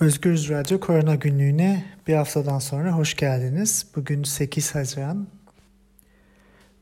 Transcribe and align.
Özgürüz 0.00 0.50
Radyo 0.50 0.80
Korona 0.80 1.14
Günlüğü'ne 1.14 1.84
bir 2.06 2.14
haftadan 2.14 2.58
sonra 2.58 2.92
hoş 2.92 3.16
geldiniz. 3.16 3.86
Bugün 3.96 4.22
8 4.22 4.74
Haziran. 4.74 5.26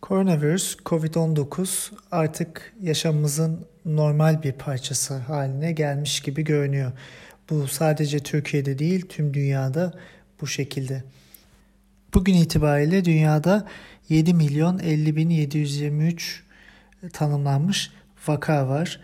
Koronavirüs, 0.02 0.76
Covid-19 0.76 1.90
artık 2.10 2.74
yaşamımızın 2.80 3.66
normal 3.84 4.42
bir 4.42 4.52
parçası 4.52 5.14
haline 5.14 5.72
gelmiş 5.72 6.20
gibi 6.20 6.44
görünüyor. 6.44 6.92
Bu 7.50 7.68
sadece 7.68 8.18
Türkiye'de 8.18 8.78
değil 8.78 9.06
tüm 9.08 9.34
dünyada 9.34 9.92
bu 10.40 10.46
şekilde. 10.46 11.04
Bugün 12.14 12.34
itibariyle 12.34 13.04
dünyada 13.04 13.68
7 14.08 14.34
milyon 14.34 14.78
50 14.78 15.16
bin 15.16 15.30
723 15.30 16.42
tanımlanmış 17.12 17.90
vaka 18.28 18.68
var. 18.68 19.00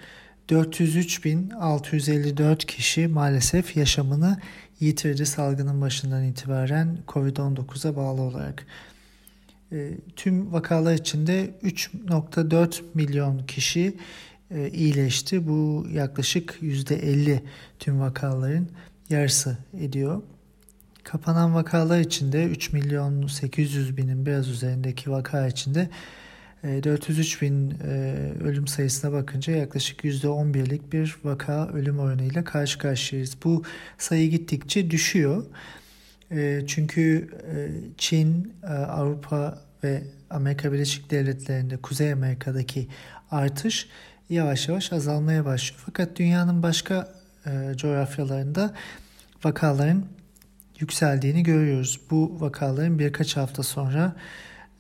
403.654 0.49 2.59
kişi 2.59 3.09
maalesef 3.09 3.77
yaşamını 3.77 4.41
yitirdi 4.81 5.27
salgının 5.27 5.81
başından 5.81 6.25
itibaren 6.25 6.99
COVID-19'a 7.09 7.97
bağlı 7.97 8.23
olarak. 8.23 8.67
E, 9.73 9.91
tüm 10.17 10.53
vakalar 10.53 10.95
içinde 10.95 11.51
3.4 11.63 12.81
milyon 12.95 13.47
kişi 13.47 13.97
e, 14.51 14.71
iyileşti. 14.71 15.49
Bu 15.49 15.87
yaklaşık 15.93 16.59
%50 16.63 17.41
tüm 17.79 18.01
vakaların 18.01 18.69
yarısı 19.11 19.59
ediyor. 19.81 20.23
Kapanan 21.05 21.55
vakalar 21.55 22.01
içinde 22.01 22.45
3 22.45 22.73
milyon 22.73 23.27
800 23.27 23.97
binin 23.97 24.27
biraz 24.27 24.49
üzerindeki 24.49 25.11
vaka 25.11 25.47
içinde 25.47 25.89
403 26.65 27.37
e, 27.37 27.41
bin 27.41 27.71
e, 27.71 27.77
ölüm 28.45 28.67
sayısına 28.67 29.13
bakınca 29.13 29.53
yaklaşık 29.53 30.05
%11'lik 30.05 30.93
bir 30.93 31.17
vaka 31.25 31.69
ölüm 31.69 31.99
oranıyla 31.99 32.45
karşı 32.45 32.79
karşıyayız. 32.79 33.37
Bu 33.45 33.63
sayı 33.99 34.31
gittikçe 34.31 34.91
düşüyor. 34.91 35.45
E, 36.31 36.61
çünkü 36.67 37.29
Çin, 37.99 38.53
Avrupa 38.89 39.59
ve 39.85 40.03
Amerika 40.31 40.73
Birleşik 40.73 41.11
Devletleri'nde 41.11 41.77
Kuzey 41.77 42.13
Amerika'daki 42.13 42.89
artış 43.31 43.89
yavaş 44.31 44.69
yavaş 44.69 44.93
azalmaya 44.93 45.45
başlıyor. 45.45 45.83
Fakat 45.87 46.17
dünyanın 46.17 46.63
başka 46.63 47.15
coğrafyalarında 47.77 48.75
vakaların 49.45 50.05
yükseldiğini 50.81 51.43
görüyoruz. 51.43 52.01
Bu 52.11 52.41
vakaların 52.41 52.99
birkaç 52.99 53.37
hafta 53.37 53.63
sonra 53.63 54.17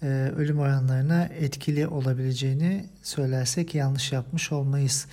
e, 0.04 0.32
ölüm 0.36 0.58
oranlarına 0.58 1.24
etkili 1.24 1.86
olabileceğini 1.86 2.86
söylersek 3.02 3.74
yanlış 3.74 4.12
yapmış 4.12 4.52
olmayız. 4.52 5.06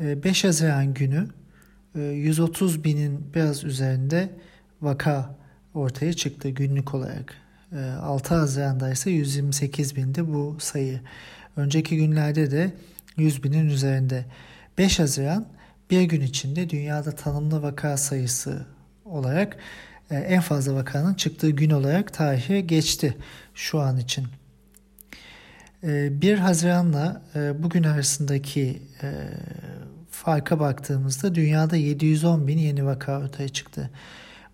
5 0.00 0.44
e, 0.44 0.48
Haziran 0.48 0.94
günü 0.94 1.28
130 1.94 2.76
e, 2.76 2.84
binin 2.84 3.34
biraz 3.34 3.64
üzerinde 3.64 4.30
vaka 4.82 5.36
ortaya 5.74 6.12
çıktı 6.12 6.48
günlük 6.48 6.94
olarak. 6.94 7.34
6 8.00 8.34
Haziran'da 8.34 8.90
ise 8.90 9.10
128 9.10 9.96
bindi 9.96 10.28
bu 10.28 10.56
sayı. 10.60 11.00
Önceki 11.56 11.96
günlerde 11.96 12.50
de 12.50 12.72
100 13.16 13.44
binin 13.44 13.68
üzerinde. 13.68 14.24
5 14.78 14.98
Haziran 14.98 15.46
bir 15.90 16.02
gün 16.02 16.20
içinde 16.20 16.70
dünyada 16.70 17.12
tanımlı 17.12 17.62
vaka 17.62 17.96
sayısı 17.96 18.66
olarak 19.04 19.56
e, 19.56 19.58
en 20.16 20.40
fazla 20.40 20.74
vakanın 20.74 21.14
çıktığı 21.14 21.50
gün 21.50 21.70
olarak 21.70 22.14
tarihe 22.14 22.60
geçti 22.60 23.16
şu 23.54 23.80
an 23.80 23.98
için. 23.98 24.26
1 25.82 26.32
e, 26.32 26.36
Haziran'la 26.36 27.22
e, 27.34 27.62
bugün 27.62 27.82
arasındaki 27.82 28.82
farka 30.10 30.60
baktığımızda 30.60 31.34
dünyada 31.34 31.76
710 31.76 32.46
bin 32.46 32.58
yeni 32.58 32.86
vaka 32.86 33.20
ortaya 33.20 33.48
çıktı. 33.48 33.90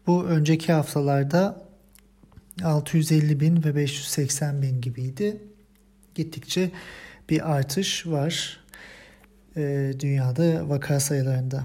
Bu 0.06 0.24
önceki 0.24 0.72
haftalarda 0.72 1.68
650 2.64 3.40
bin 3.40 3.64
ve 3.64 3.76
580 3.76 4.62
bin 4.62 4.80
gibiydi. 4.80 5.42
Gittikçe 6.14 6.70
bir 7.30 7.56
artış 7.56 8.06
var 8.06 8.60
dünyada 10.00 10.68
vaka 10.68 11.00
sayılarında. 11.00 11.64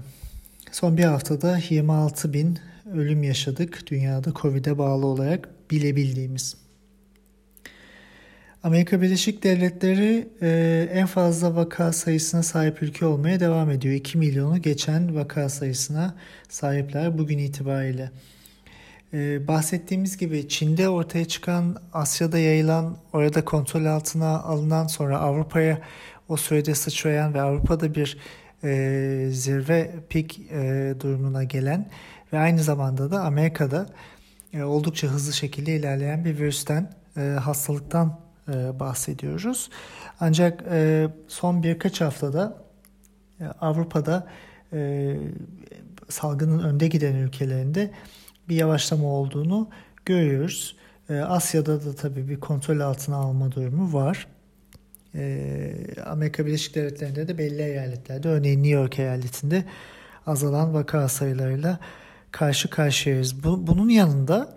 Son 0.72 0.96
bir 0.96 1.04
haftada 1.04 1.58
26 1.70 2.32
bin 2.32 2.58
ölüm 2.92 3.22
yaşadık 3.22 3.86
dünyada 3.86 4.32
Covid'e 4.42 4.78
bağlı 4.78 5.06
olarak 5.06 5.48
bilebildiğimiz. 5.70 6.56
Amerika 8.62 9.02
Birleşik 9.02 9.42
Devletleri 9.42 10.28
e, 10.42 10.88
en 10.92 11.06
fazla 11.06 11.56
vaka 11.56 11.92
sayısına 11.92 12.42
sahip 12.42 12.82
ülke 12.82 13.06
olmaya 13.06 13.40
devam 13.40 13.70
ediyor. 13.70 13.94
2 13.94 14.18
milyonu 14.18 14.62
geçen 14.62 15.16
vaka 15.16 15.48
sayısına 15.48 16.14
sahipler 16.48 17.18
bugün 17.18 17.38
itibariyle. 17.38 18.10
E, 19.12 19.48
bahsettiğimiz 19.48 20.16
gibi 20.16 20.48
Çin'de 20.48 20.88
ortaya 20.88 21.24
çıkan, 21.24 21.76
Asya'da 21.92 22.38
yayılan, 22.38 22.96
orada 23.12 23.44
kontrol 23.44 23.84
altına 23.84 24.40
alınan 24.40 24.86
sonra 24.86 25.18
Avrupa'ya 25.18 25.78
o 26.28 26.36
sürede 26.36 26.74
sıçrayan 26.74 27.34
ve 27.34 27.40
Avrupa'da 27.40 27.94
bir 27.94 28.18
e, 28.64 29.28
zirve 29.30 29.90
pik 30.08 30.40
e, 30.50 30.94
durumuna 31.00 31.44
gelen 31.44 31.90
ve 32.34 32.38
aynı 32.38 32.62
zamanda 32.62 33.10
da 33.10 33.22
Amerika'da 33.22 33.86
e, 34.52 34.62
oldukça 34.62 35.08
hızlı 35.08 35.32
şekilde 35.32 35.76
ilerleyen 35.76 36.24
bir 36.24 36.38
virüsten, 36.38 36.92
e, 37.16 37.20
hastalıktan 37.20 38.20
e, 38.48 38.80
bahsediyoruz. 38.80 39.70
Ancak 40.20 40.64
son 41.28 41.62
birkaç 41.62 42.00
haftada 42.00 42.64
Avrupa'da 43.60 44.26
salgının 46.08 46.58
önde 46.58 46.88
giden 46.88 47.14
ülkelerinde 47.14 47.90
bir 48.48 48.56
yavaşlama 48.56 49.08
olduğunu 49.08 49.68
görüyoruz. 50.04 50.76
Asya'da 51.08 51.84
da 51.84 51.94
tabii 51.94 52.28
bir 52.28 52.40
kontrol 52.40 52.80
altına 52.80 53.16
alma 53.16 53.52
durumu 53.52 53.92
var. 53.92 54.26
Amerika 56.06 56.46
Birleşik 56.46 56.74
Devletleri'nde 56.74 57.28
de 57.28 57.38
belli 57.38 57.62
eyaletlerde 57.62 58.28
örneğin 58.28 58.62
New 58.62 58.80
York 58.80 58.98
eyaletinde 58.98 59.64
azalan 60.26 60.74
vaka 60.74 61.08
sayılarıyla 61.08 61.78
karşı 62.34 62.70
karşıyayız. 62.70 63.44
Bu, 63.44 63.66
bunun 63.66 63.88
yanında 63.88 64.56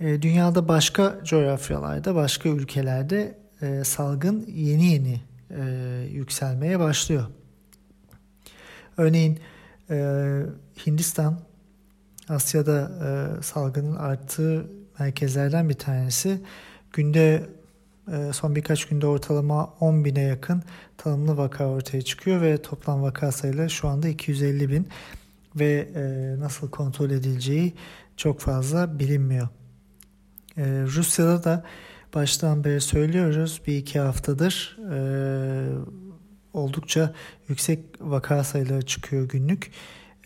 e, 0.00 0.22
dünyada 0.22 0.68
başka 0.68 1.20
coğrafyalarda, 1.24 2.14
başka 2.14 2.48
ülkelerde 2.48 3.38
e, 3.62 3.84
salgın 3.84 4.46
yeni 4.48 4.84
yeni 4.84 5.20
e, 5.50 5.62
yükselmeye 6.12 6.78
başlıyor. 6.78 7.26
Örneğin 8.96 9.38
e, 9.90 9.96
Hindistan 10.86 11.40
Asya'da 12.28 12.90
e, 13.04 13.42
salgının 13.42 13.96
arttığı 13.96 14.66
merkezlerden 14.98 15.68
bir 15.68 15.74
tanesi. 15.74 16.40
Günde 16.92 17.46
e, 18.12 18.32
son 18.32 18.56
birkaç 18.56 18.84
günde 18.84 19.06
ortalama 19.06 19.74
10 19.80 20.04
bine 20.04 20.22
yakın 20.22 20.62
tanımlı 20.96 21.36
vaka 21.36 21.66
ortaya 21.66 22.02
çıkıyor 22.02 22.40
ve 22.40 22.62
toplam 22.62 23.02
vaka 23.02 23.32
sayıları 23.32 23.70
şu 23.70 23.88
anda 23.88 24.08
250 24.08 24.70
bin 24.70 24.88
ve 25.56 25.88
e, 25.94 26.00
nasıl 26.40 26.70
kontrol 26.70 27.10
edileceği 27.10 27.74
çok 28.16 28.40
fazla 28.40 28.98
bilinmiyor. 28.98 29.48
E, 30.56 30.62
Rusya'da 30.66 31.44
da 31.44 31.64
baştan 32.14 32.64
beri 32.64 32.80
söylüyoruz 32.80 33.62
bir 33.66 33.76
iki 33.76 33.98
haftadır 34.00 34.78
e, 34.92 34.98
oldukça 36.52 37.14
yüksek 37.48 37.80
vaka 38.00 38.44
sayıları 38.44 38.86
çıkıyor 38.86 39.28
günlük. 39.28 39.70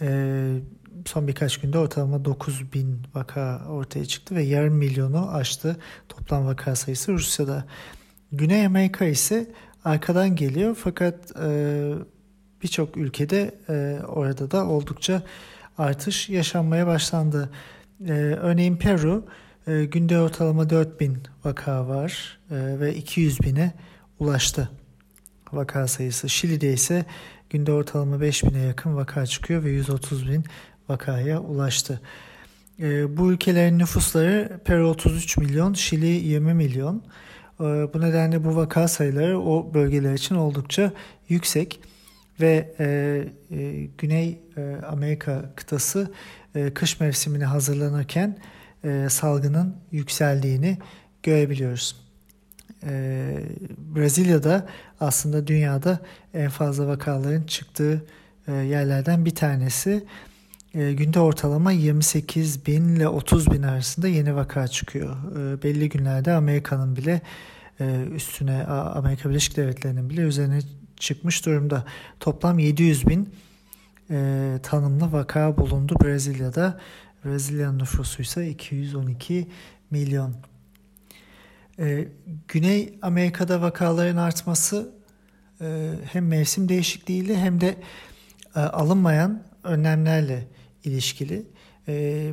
E, 0.00 0.61
son 1.06 1.28
birkaç 1.28 1.60
günde 1.60 1.78
ortalama 1.78 2.25
9 2.25 2.72
bin 2.72 3.03
vaka 3.15 3.66
ortaya 3.69 4.05
çıktı 4.05 4.34
ve 4.34 4.43
yarım 4.43 4.75
milyonu 4.75 5.31
aştı 5.34 5.77
toplam 6.09 6.47
vaka 6.47 6.77
sayısı 6.77 7.12
Rusya'da. 7.12 7.65
Güney 8.33 8.66
Amerika 8.66 9.05
ise 9.05 9.47
arkadan 9.84 10.37
geliyor 10.37 10.77
fakat 10.84 11.37
e, 11.43 11.93
birçok 12.62 12.96
ülkede 12.96 13.54
e, 13.69 13.98
orada 14.06 14.50
da 14.50 14.66
oldukça 14.66 15.22
artış 15.78 16.28
yaşanmaya 16.28 16.86
başlandı. 16.86 17.50
E, 18.06 18.12
örneğin 18.12 18.77
Peru 18.77 19.24
e, 19.66 19.84
günde 19.84 20.21
ortalama 20.21 20.71
4000 20.71 21.18
vaka 21.44 21.88
var 21.88 22.38
e, 22.50 22.80
ve 22.80 22.94
200 22.94 23.41
bine 23.41 23.72
ulaştı 24.18 24.71
vaka 25.53 25.88
sayısı. 25.88 26.28
Şili'de 26.28 26.72
ise 26.72 27.04
günde 27.50 27.72
ortalama 27.72 28.16
5000'e 28.16 28.66
yakın 28.66 28.97
vaka 28.97 29.27
çıkıyor 29.27 29.65
ve 29.65 29.71
130 29.71 30.30
bin 30.30 30.44
vakaya 30.88 31.41
ulaştı. 31.41 32.00
E, 32.80 33.16
bu 33.16 33.33
ülkelerin 33.33 33.78
nüfusları 33.78 34.60
Peru 34.65 34.88
33 34.88 35.36
milyon, 35.36 35.74
Şili 35.74 36.06
20 36.06 36.54
milyon. 36.54 37.03
E, 37.60 37.65
bu 37.65 38.00
nedenle 38.00 38.44
bu 38.44 38.56
vaka 38.56 38.88
sayıları 38.88 39.41
o 39.41 39.74
bölgeler 39.74 40.15
için 40.15 40.34
oldukça 40.34 40.92
yüksek 41.28 41.80
ve 42.40 42.74
e, 42.80 42.86
e, 43.56 43.88
Güney 43.98 44.40
e, 44.56 44.76
Amerika 44.86 45.52
kıtası 45.56 46.12
e, 46.54 46.74
kış 46.74 47.00
mevsimine 47.00 47.44
hazırlanırken 47.44 48.38
e, 48.84 49.06
salgının 49.10 49.76
yükseldiğini 49.92 50.78
görebiliyoruz. 51.22 51.96
E, 52.82 53.34
Brezilya'da 53.78 54.66
aslında 55.00 55.46
dünyada 55.46 56.00
en 56.34 56.50
fazla 56.50 56.86
vakaların 56.88 57.42
çıktığı 57.42 58.04
e, 58.48 58.52
yerlerden 58.52 59.24
bir 59.24 59.34
tanesi. 59.34 60.04
e, 60.74 60.92
günde 60.92 61.20
ortalama 61.20 61.72
28 61.72 62.66
bin 62.66 62.88
ile 62.96 63.08
30 63.08 63.50
bin 63.50 63.62
arasında 63.62 64.08
yeni 64.08 64.36
vaka 64.36 64.68
çıkıyor. 64.68 65.16
E, 65.36 65.62
belli 65.62 65.88
günlerde 65.88 66.32
Amerika'nın 66.32 66.96
bile 66.96 67.20
e, 67.80 68.04
üstüne 68.14 68.64
Amerika 68.66 69.30
Birleşik 69.30 69.56
Devletleri'nin 69.56 70.10
bile 70.10 70.20
üzerine 70.20 70.58
çıkmış 71.00 71.47
durumda. 71.47 71.84
Toplam 72.21 72.59
700 72.59 73.09
bin 73.09 73.34
e, 74.10 74.59
tanımlı 74.62 75.12
vaka 75.12 75.56
bulundu 75.56 75.97
Brezilya'da. 76.04 76.80
Brezilya'nın 77.24 77.78
nüfusu 77.78 78.22
ise 78.22 78.48
212 78.48 79.48
milyon. 79.91 80.34
E, 81.78 82.09
Güney 82.48 82.98
Amerika'da 83.03 83.60
vakaların 83.60 84.16
artması 84.16 84.91
e, 85.60 85.92
hem 86.12 86.27
mevsim 86.27 86.68
değişikliğiyle 86.68 87.36
hem 87.36 87.60
de 87.60 87.77
e, 88.56 88.60
alınmayan 88.60 89.42
önlemlerle 89.65 90.48
ilişkili. 90.84 91.47
E, 91.89 91.92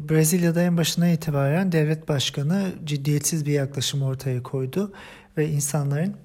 Brezilya'da 0.09 0.61
en 0.61 0.77
başına 0.77 1.07
itibaren 1.07 1.71
devlet 1.71 2.09
başkanı 2.09 2.73
ciddiyetsiz 2.85 3.45
bir 3.45 3.51
yaklaşım 3.51 4.01
ortaya 4.01 4.43
koydu 4.43 4.93
ve 5.37 5.49
insanların 5.49 6.15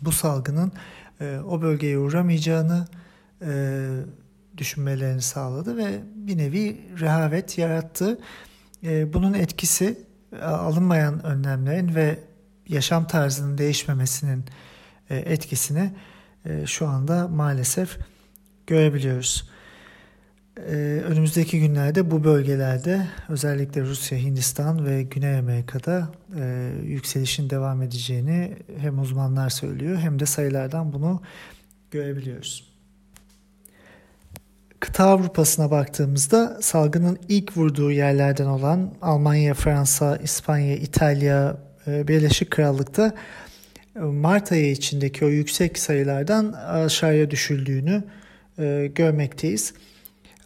bu 0.00 0.12
salgının 0.12 0.72
e, 1.20 1.38
o 1.38 1.62
bölgeye 1.62 1.98
uğramayacağını 1.98 2.88
e, 3.42 3.50
düşünmelerini 4.56 5.22
sağladı 5.22 5.76
ve 5.76 6.00
bir 6.14 6.38
nevi 6.38 6.80
rehavet 7.00 7.58
yarattı. 7.58 8.18
E, 8.84 9.12
bunun 9.12 9.34
etkisi 9.34 9.98
e, 10.40 10.44
alınmayan 10.44 11.26
önlemlerin 11.26 11.94
ve 11.94 12.18
yaşam 12.68 13.06
tarzının 13.06 13.58
değişmemesinin 13.58 14.44
e, 15.10 15.16
etkisini 15.16 15.92
e, 16.44 16.66
şu 16.66 16.88
anda 16.88 17.28
maalesef 17.28 17.98
görebiliyoruz. 18.66 19.50
E, 20.56 20.72
önümüzdeki 21.06 21.60
günlerde 21.60 22.10
bu 22.10 22.24
bölgelerde 22.24 23.06
özellikle 23.28 23.80
Rusya, 23.80 24.18
Hindistan 24.18 24.86
ve 24.86 25.02
Güney 25.02 25.38
Amerika'da 25.38 26.08
yükselişin 26.84 27.50
devam 27.50 27.82
edeceğini 27.82 28.56
hem 28.78 29.00
uzmanlar 29.00 29.50
söylüyor 29.50 29.98
hem 29.98 30.18
de 30.18 30.26
sayılardan 30.26 30.92
bunu 30.92 31.22
görebiliyoruz. 31.90 32.70
Kıta 34.80 35.04
Avrupa'sına 35.04 35.70
baktığımızda 35.70 36.58
salgının 36.62 37.18
ilk 37.28 37.56
vurduğu 37.56 37.92
yerlerden 37.92 38.46
olan 38.46 38.94
Almanya, 39.02 39.54
Fransa, 39.54 40.16
İspanya, 40.16 40.76
İtalya, 40.76 41.56
Birleşik 41.86 42.50
Krallık'ta 42.50 43.14
Mart 43.94 44.52
ayı 44.52 44.70
içindeki 44.70 45.24
o 45.24 45.28
yüksek 45.28 45.78
sayılardan 45.78 46.52
aşağıya 46.52 47.30
düşüldüğünü 47.30 48.04
e, 48.58 48.90
görmekteyiz. 48.94 49.74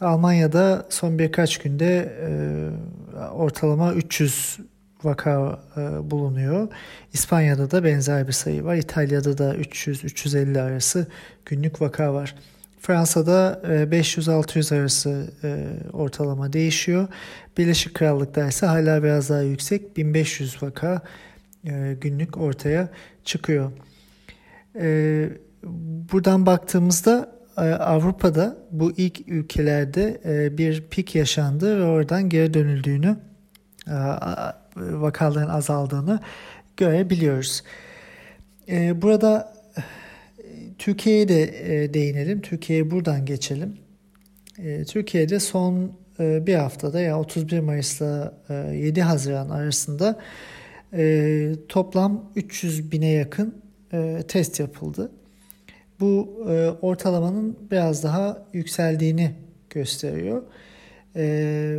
Almanya'da 0.00 0.86
son 0.90 1.18
birkaç 1.18 1.58
günde 1.58 2.12
e, 2.20 2.30
ortalama 3.30 3.94
300 3.94 4.58
vaka 5.04 5.58
e, 5.76 6.10
bulunuyor. 6.10 6.68
İspanya'da 7.12 7.70
da 7.70 7.84
benzer 7.84 8.26
bir 8.26 8.32
sayı 8.32 8.64
var. 8.64 8.74
İtalya'da 8.74 9.38
da 9.38 9.56
300-350 9.56 10.60
arası 10.60 11.06
günlük 11.44 11.80
vaka 11.80 12.14
var. 12.14 12.34
Fransa'da 12.80 13.60
500-600 13.64 14.74
arası 14.80 15.30
ortalama 15.92 16.52
değişiyor. 16.52 17.08
Birleşik 17.58 17.94
Krallık'ta 17.94 18.48
ise 18.48 18.66
hala 18.66 19.02
biraz 19.02 19.30
daha 19.30 19.40
yüksek 19.40 19.96
1500 19.96 20.62
vaka 20.62 21.02
günlük 22.00 22.36
ortaya 22.36 22.88
çıkıyor. 23.24 23.72
E, 24.80 25.28
buradan 26.12 26.46
baktığımızda 26.46 27.32
e, 27.42 27.43
Avrupa'da 27.56 28.56
bu 28.70 28.92
ilk 28.96 29.28
ülkelerde 29.28 30.20
e, 30.24 30.58
bir 30.58 30.84
pik 30.90 31.14
yaşandı 31.14 31.80
ve 31.80 31.84
oradan 31.84 32.28
geri 32.28 32.54
dönüldüğünü, 32.54 33.16
e, 33.86 33.94
vakaların 34.76 35.48
azaldığını 35.48 36.20
görebiliyoruz. 36.76 37.62
E, 38.68 39.02
burada 39.02 39.54
Türkiye'ye 40.78 41.28
de 41.28 41.94
değinelim. 41.94 42.40
Türkiye'ye 42.40 42.90
buradan 42.90 43.26
geçelim. 43.26 43.76
Türkiye'de 44.88 45.40
son 45.40 45.92
bir 46.18 46.54
haftada 46.54 47.00
ya 47.00 47.06
yani 47.06 47.20
31 47.20 47.60
Mayıs'la 47.60 48.34
e, 48.48 48.54
7 48.54 49.02
Haziran 49.02 49.48
arasında 49.50 50.20
toplam 51.68 52.30
300 52.36 52.92
bine 52.92 53.08
yakın 53.08 53.54
test 54.28 54.60
yapıldı. 54.60 55.10
Bu 56.00 56.44
e, 56.48 56.68
ortalamanın 56.68 57.58
biraz 57.70 58.02
daha 58.04 58.46
yükseldiğini 58.52 59.34
gösteriyor. 59.70 60.42
E, 61.16 61.78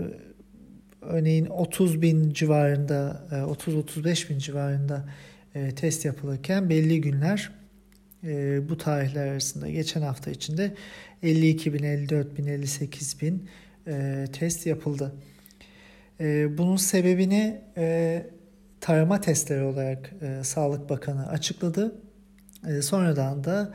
örneğin 1.01 1.45
30 1.45 2.01
bin 2.01 2.33
civarında, 2.33 3.27
e, 3.31 3.35
30-35 3.35 4.29
bin 4.29 4.37
civarında 4.37 5.05
e, 5.55 5.75
test 5.75 6.05
yapılırken 6.05 6.69
belli 6.69 7.01
günler 7.01 7.51
e, 8.23 8.69
bu 8.69 8.77
tarihler 8.77 9.27
arasında 9.27 9.69
geçen 9.69 10.01
hafta 10.01 10.31
içinde 10.31 10.75
52 11.23 11.73
bin, 11.73 11.83
54 11.83 12.37
bin, 12.37 12.47
58 12.47 13.21
bin 13.21 13.49
e, 13.87 14.25
test 14.33 14.65
yapıldı. 14.65 15.15
E, 16.19 16.57
bunun 16.57 16.75
sebebini 16.75 17.61
e, 17.77 18.25
tarama 18.81 19.21
testleri 19.21 19.63
olarak 19.63 20.13
e, 20.21 20.43
Sağlık 20.43 20.89
Bakanı 20.89 21.27
açıkladı. 21.27 21.95
E, 22.67 22.81
sonradan 22.81 23.43
da 23.43 23.73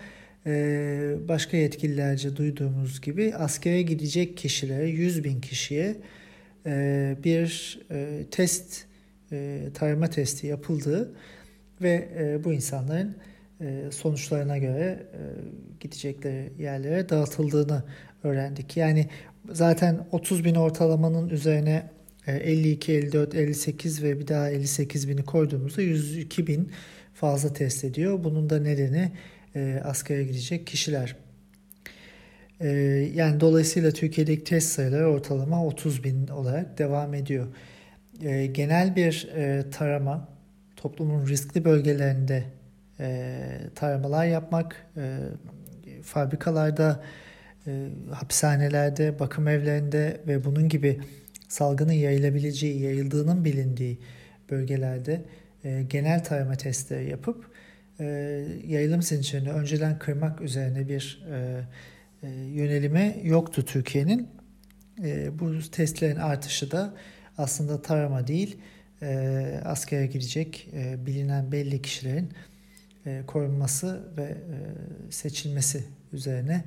başka 1.28 1.56
yetkililerce 1.56 2.36
duyduğumuz 2.36 3.00
gibi 3.00 3.34
askere 3.34 3.82
gidecek 3.82 4.36
kişilere 4.36 4.88
100 4.88 5.24
bin 5.24 5.40
kişiye 5.40 5.96
e, 6.66 7.16
bir 7.24 7.80
e, 7.90 8.24
test 8.30 8.84
e, 9.32 9.68
tarama 9.74 10.10
testi 10.10 10.46
yapıldığı 10.46 11.14
ve 11.82 12.08
bu 12.44 12.52
insanların 12.52 13.16
sonuçlarına 13.90 14.58
göre 14.58 15.06
gidecekleri 15.80 16.52
yerlere 16.58 17.08
dağıtıldığını 17.08 17.82
öğrendik. 18.24 18.76
Yani 18.76 19.06
zaten 19.50 20.06
30 20.12 20.44
bin 20.44 20.54
ortalamanın 20.54 21.28
üzerine 21.28 21.90
52, 22.26 22.92
54, 22.92 23.34
58 23.34 24.02
ve 24.02 24.20
bir 24.20 24.28
daha 24.28 24.50
58 24.50 25.08
bini 25.08 25.24
koyduğumuzda 25.24 25.82
102 25.82 26.46
bin 26.46 26.70
fazla 27.14 27.52
test 27.52 27.84
ediyor. 27.84 28.24
Bunun 28.24 28.50
da 28.50 28.60
nedeni 28.60 29.12
e, 29.54 29.80
askere 29.84 30.24
gidecek 30.24 30.66
kişiler. 30.66 31.16
E, 32.60 32.68
yani 33.14 33.40
dolayısıyla 33.40 33.90
Türkiye'deki 33.90 34.44
test 34.44 34.68
sayıları 34.68 35.10
ortalama 35.10 35.66
30 35.66 36.04
bin 36.04 36.28
olarak 36.28 36.78
devam 36.78 37.14
ediyor. 37.14 37.46
E, 38.22 38.46
genel 38.46 38.96
bir 38.96 39.28
e, 39.36 39.70
tarama, 39.70 40.28
toplumun 40.76 41.26
riskli 41.26 41.64
bölgelerinde 41.64 42.44
e, 43.00 43.38
taramalar 43.74 44.26
yapmak, 44.26 44.86
e, 44.96 45.18
fabrikalarda, 46.02 47.04
e, 47.66 47.88
hapishanelerde, 48.10 49.18
bakım 49.18 49.48
evlerinde 49.48 50.20
ve 50.26 50.44
bunun 50.44 50.68
gibi 50.68 51.00
salgının 51.48 51.92
yayılabileceği, 51.92 52.82
yayıldığının 52.82 53.44
bilindiği 53.44 53.98
bölgelerde 54.50 55.22
e, 55.64 55.82
genel 55.82 56.24
tarama 56.24 56.54
testleri 56.54 57.10
yapıp 57.10 57.49
e, 58.00 58.04
yayılım 58.66 59.02
zincirini 59.02 59.52
önceden 59.52 59.98
kırmak 59.98 60.40
üzerine 60.40 60.88
bir 60.88 61.24
e, 61.30 61.64
e, 62.22 62.28
yönelime 62.30 63.20
yoktu 63.24 63.64
Türkiye'nin. 63.64 64.28
E, 65.04 65.38
bu 65.38 65.70
testlerin 65.72 66.16
artışı 66.16 66.70
da 66.70 66.94
aslında 67.38 67.82
tarama 67.82 68.26
değil, 68.26 68.58
e, 69.02 69.60
askere 69.64 70.06
gidecek 70.06 70.68
e, 70.72 71.06
bilinen 71.06 71.52
belli 71.52 71.82
kişilerin 71.82 72.32
e, 73.06 73.22
korunması 73.26 74.12
ve 74.16 74.22
e, 74.22 74.36
seçilmesi 75.10 75.84
üzerine 76.12 76.64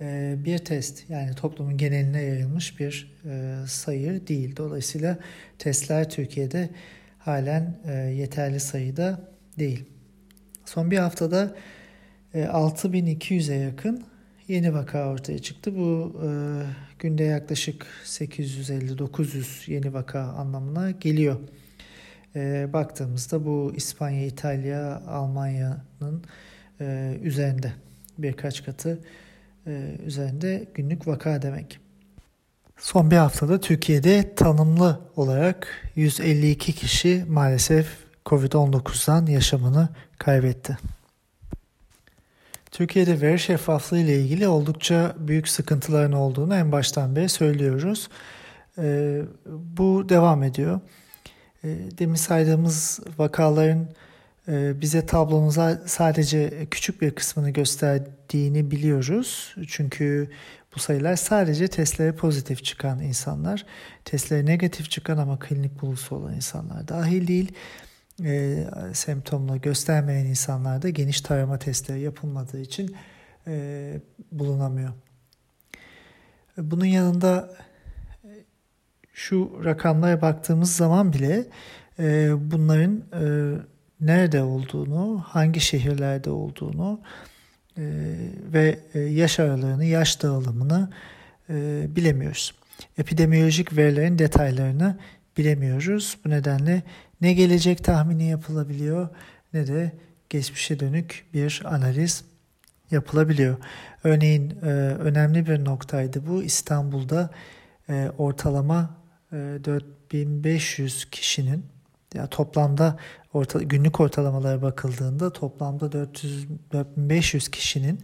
e, 0.00 0.34
bir 0.44 0.58
test 0.58 1.10
yani 1.10 1.34
toplumun 1.34 1.76
geneline 1.76 2.22
yayılmış 2.22 2.80
bir 2.80 3.12
e, 3.24 3.54
sayı 3.66 4.26
değil. 4.26 4.56
Dolayısıyla 4.56 5.18
testler 5.58 6.10
Türkiye'de 6.10 6.70
halen 7.18 7.78
e, 7.84 7.92
yeterli 7.92 8.60
sayıda 8.60 9.20
değil. 9.58 9.91
Son 10.64 10.90
bir 10.90 10.98
haftada 10.98 11.56
6200'e 12.34 13.56
yakın 13.56 14.04
yeni 14.48 14.74
vaka 14.74 15.08
ortaya 15.08 15.38
çıktı. 15.38 15.76
Bu 15.76 16.20
günde 16.98 17.24
yaklaşık 17.24 17.86
850-900 18.04 19.70
yeni 19.72 19.94
vaka 19.94 20.20
anlamına 20.20 20.90
geliyor. 20.90 21.36
Baktığımızda 22.72 23.46
bu 23.46 23.72
İspanya, 23.76 24.26
İtalya, 24.26 25.02
Almanya'nın 25.06 26.24
üzerinde 27.22 27.72
birkaç 28.18 28.64
katı 28.64 28.98
e, 29.66 29.96
üzerinde 30.06 30.68
günlük 30.74 31.06
vaka 31.06 31.42
demek. 31.42 31.78
Son 32.76 33.10
bir 33.10 33.16
haftada 33.16 33.60
Türkiye'de 33.60 34.34
tanımlı 34.34 35.00
olarak 35.16 35.90
152 35.96 36.72
kişi 36.72 37.24
maalesef 37.28 37.86
Covid-19'dan 38.26 39.26
yaşamını 39.26 39.88
kaybetti. 40.18 40.78
Türkiye'de 42.70 43.20
veri 43.20 43.38
şeffaflığı 43.38 43.98
ile 43.98 44.20
ilgili 44.20 44.48
oldukça 44.48 45.14
büyük 45.18 45.48
sıkıntıların 45.48 46.12
olduğunu 46.12 46.54
en 46.54 46.72
baştan 46.72 47.16
beri 47.16 47.28
söylüyoruz. 47.28 48.08
E, 48.78 49.18
bu 49.46 50.08
devam 50.08 50.42
ediyor. 50.42 50.80
E, 51.64 51.68
demin 51.98 52.14
saydığımız 52.14 53.00
vakaların 53.18 53.86
e, 54.48 54.80
bize 54.80 55.06
tablonun 55.06 55.50
sadece 55.86 56.66
küçük 56.70 57.02
bir 57.02 57.10
kısmını 57.10 57.50
gösterdiğini 57.50 58.70
biliyoruz. 58.70 59.54
Çünkü 59.68 60.30
bu 60.74 60.80
sayılar 60.80 61.16
sadece 61.16 61.68
testlere 61.68 62.12
pozitif 62.12 62.64
çıkan 62.64 63.00
insanlar, 63.00 63.66
testlere 64.04 64.46
negatif 64.46 64.90
çıkan 64.90 65.18
ama 65.18 65.38
klinik 65.38 65.82
bulgusu 65.82 66.16
olan 66.16 66.34
insanlar 66.34 66.88
dahil 66.88 67.28
değil. 67.28 67.52
E, 68.24 68.64
semptomla 68.92 69.56
göstermeyen 69.56 70.26
insanlarda 70.26 70.88
geniş 70.88 71.20
tarama 71.20 71.58
testleri 71.58 72.00
yapılmadığı 72.00 72.60
için 72.60 72.96
e, 73.46 74.00
bulunamıyor. 74.32 74.92
Bunun 76.58 76.84
yanında 76.84 77.56
şu 79.12 79.60
rakamlara 79.64 80.22
baktığımız 80.22 80.76
zaman 80.76 81.12
bile 81.12 81.44
e, 81.98 82.30
bunların 82.50 83.02
e, 83.12 83.24
nerede 84.00 84.42
olduğunu, 84.42 85.24
hangi 85.26 85.60
şehirlerde 85.60 86.30
olduğunu 86.30 87.00
e, 87.78 87.82
ve 88.52 88.78
e, 88.94 89.00
yaş 89.00 89.40
aralığını, 89.40 89.84
yaş 89.84 90.22
dağılımını 90.22 90.90
e, 91.50 91.86
bilemiyoruz. 91.96 92.54
Epidemiyolojik 92.98 93.76
verilerin 93.76 94.18
detaylarını 94.18 94.98
bilemiyoruz. 95.38 96.18
Bu 96.24 96.30
nedenle 96.30 96.82
ne 97.22 97.32
gelecek 97.32 97.84
tahmini 97.84 98.24
yapılabiliyor 98.24 99.08
ne 99.52 99.66
de 99.66 99.92
geçmişe 100.30 100.80
dönük 100.80 101.26
bir 101.34 101.62
analiz 101.64 102.24
yapılabiliyor. 102.90 103.56
Örneğin 104.04 104.50
e, 104.50 104.66
önemli 104.98 105.46
bir 105.46 105.64
noktaydı 105.64 106.26
bu. 106.26 106.42
İstanbul'da 106.42 107.30
e, 107.88 108.10
ortalama 108.18 108.90
e, 109.32 109.36
4500 109.36 111.10
kişinin 111.10 111.66
ya 112.14 112.26
toplamda 112.26 112.96
orta, 113.32 113.62
günlük 113.62 114.00
ortalamalara 114.00 114.62
bakıldığında 114.62 115.32
toplamda 115.32 115.92
400 115.92 116.48
4500 116.72 117.48
kişinin 117.48 118.00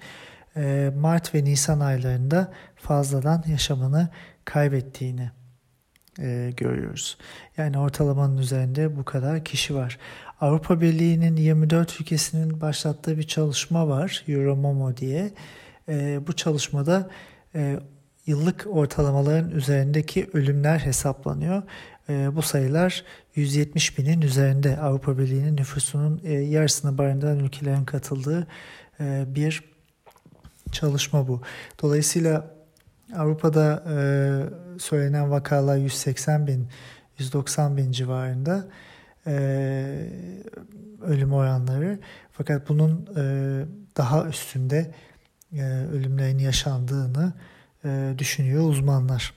e, 0.57 0.93
Mart 0.97 1.35
ve 1.35 1.45
Nisan 1.45 1.81
aylarında 1.81 2.53
fazladan 2.77 3.45
yaşamını 3.47 4.09
kaybettiğini 4.45 5.31
e, 6.19 6.53
görüyoruz. 6.57 7.19
Yani 7.57 7.79
ortalamanın 7.79 8.39
üzerinde 8.39 8.97
bu 8.97 9.05
kadar 9.05 9.45
kişi 9.45 9.75
var. 9.75 9.99
Avrupa 10.41 10.81
Birliği'nin 10.81 11.37
24 11.37 12.01
ülkesinin 12.01 12.61
başlattığı 12.61 13.19
bir 13.19 13.23
çalışma 13.23 13.89
var 13.89 14.25
Euromomo 14.29 14.97
diye. 14.97 15.31
E, 15.89 16.21
bu 16.27 16.33
çalışmada 16.33 17.11
e, 17.55 17.79
yıllık 18.27 18.67
ortalamaların 18.71 19.51
üzerindeki 19.51 20.31
ölümler 20.33 20.79
hesaplanıyor. 20.79 21.63
E, 22.09 22.37
bu 22.37 22.43
sayılar 22.43 23.05
170 23.35 23.99
binin 23.99 24.21
üzerinde 24.21 24.79
Avrupa 24.79 25.19
Birliği'nin 25.19 25.57
nüfusunun 25.57 26.21
e, 26.25 26.33
yarısını 26.33 26.99
barındıran 26.99 27.39
ülkelerin 27.39 27.85
katıldığı 27.85 28.47
e, 29.01 29.25
bir 29.35 29.63
çalışma 30.73 31.29
bu. 31.29 31.43
Dolayısıyla 31.83 32.58
Avrupa'da 33.17 33.85
e, 33.89 33.99
söylenen 34.79 35.31
vakalar 35.31 35.77
180 35.77 36.47
bin, 36.47 36.69
190 37.19 37.77
bin 37.77 37.93
civarında 37.93 38.67
e, 39.27 39.33
ölüm 41.03 41.33
oranları. 41.33 41.99
Fakat 42.33 42.69
bunun 42.69 43.09
e, 43.17 43.23
daha 43.97 44.25
üstünde 44.25 44.95
e, 45.53 45.63
ölümlerin 45.93 46.39
yaşandığını 46.39 47.33
e, 47.85 48.15
düşünüyor 48.19 48.69
uzmanlar. 48.69 49.35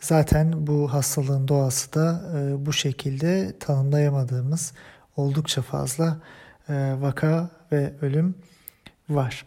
Zaten 0.00 0.66
bu 0.66 0.92
hastalığın 0.92 1.48
doğası 1.48 1.94
da 1.94 2.22
e, 2.36 2.66
bu 2.66 2.72
şekilde 2.72 3.58
tanımlayamadığımız 3.60 4.72
oldukça 5.16 5.62
fazla 5.62 6.20
e, 6.68 6.94
vaka 7.00 7.50
ve 7.72 7.92
ölüm 8.02 8.34
var. 9.08 9.46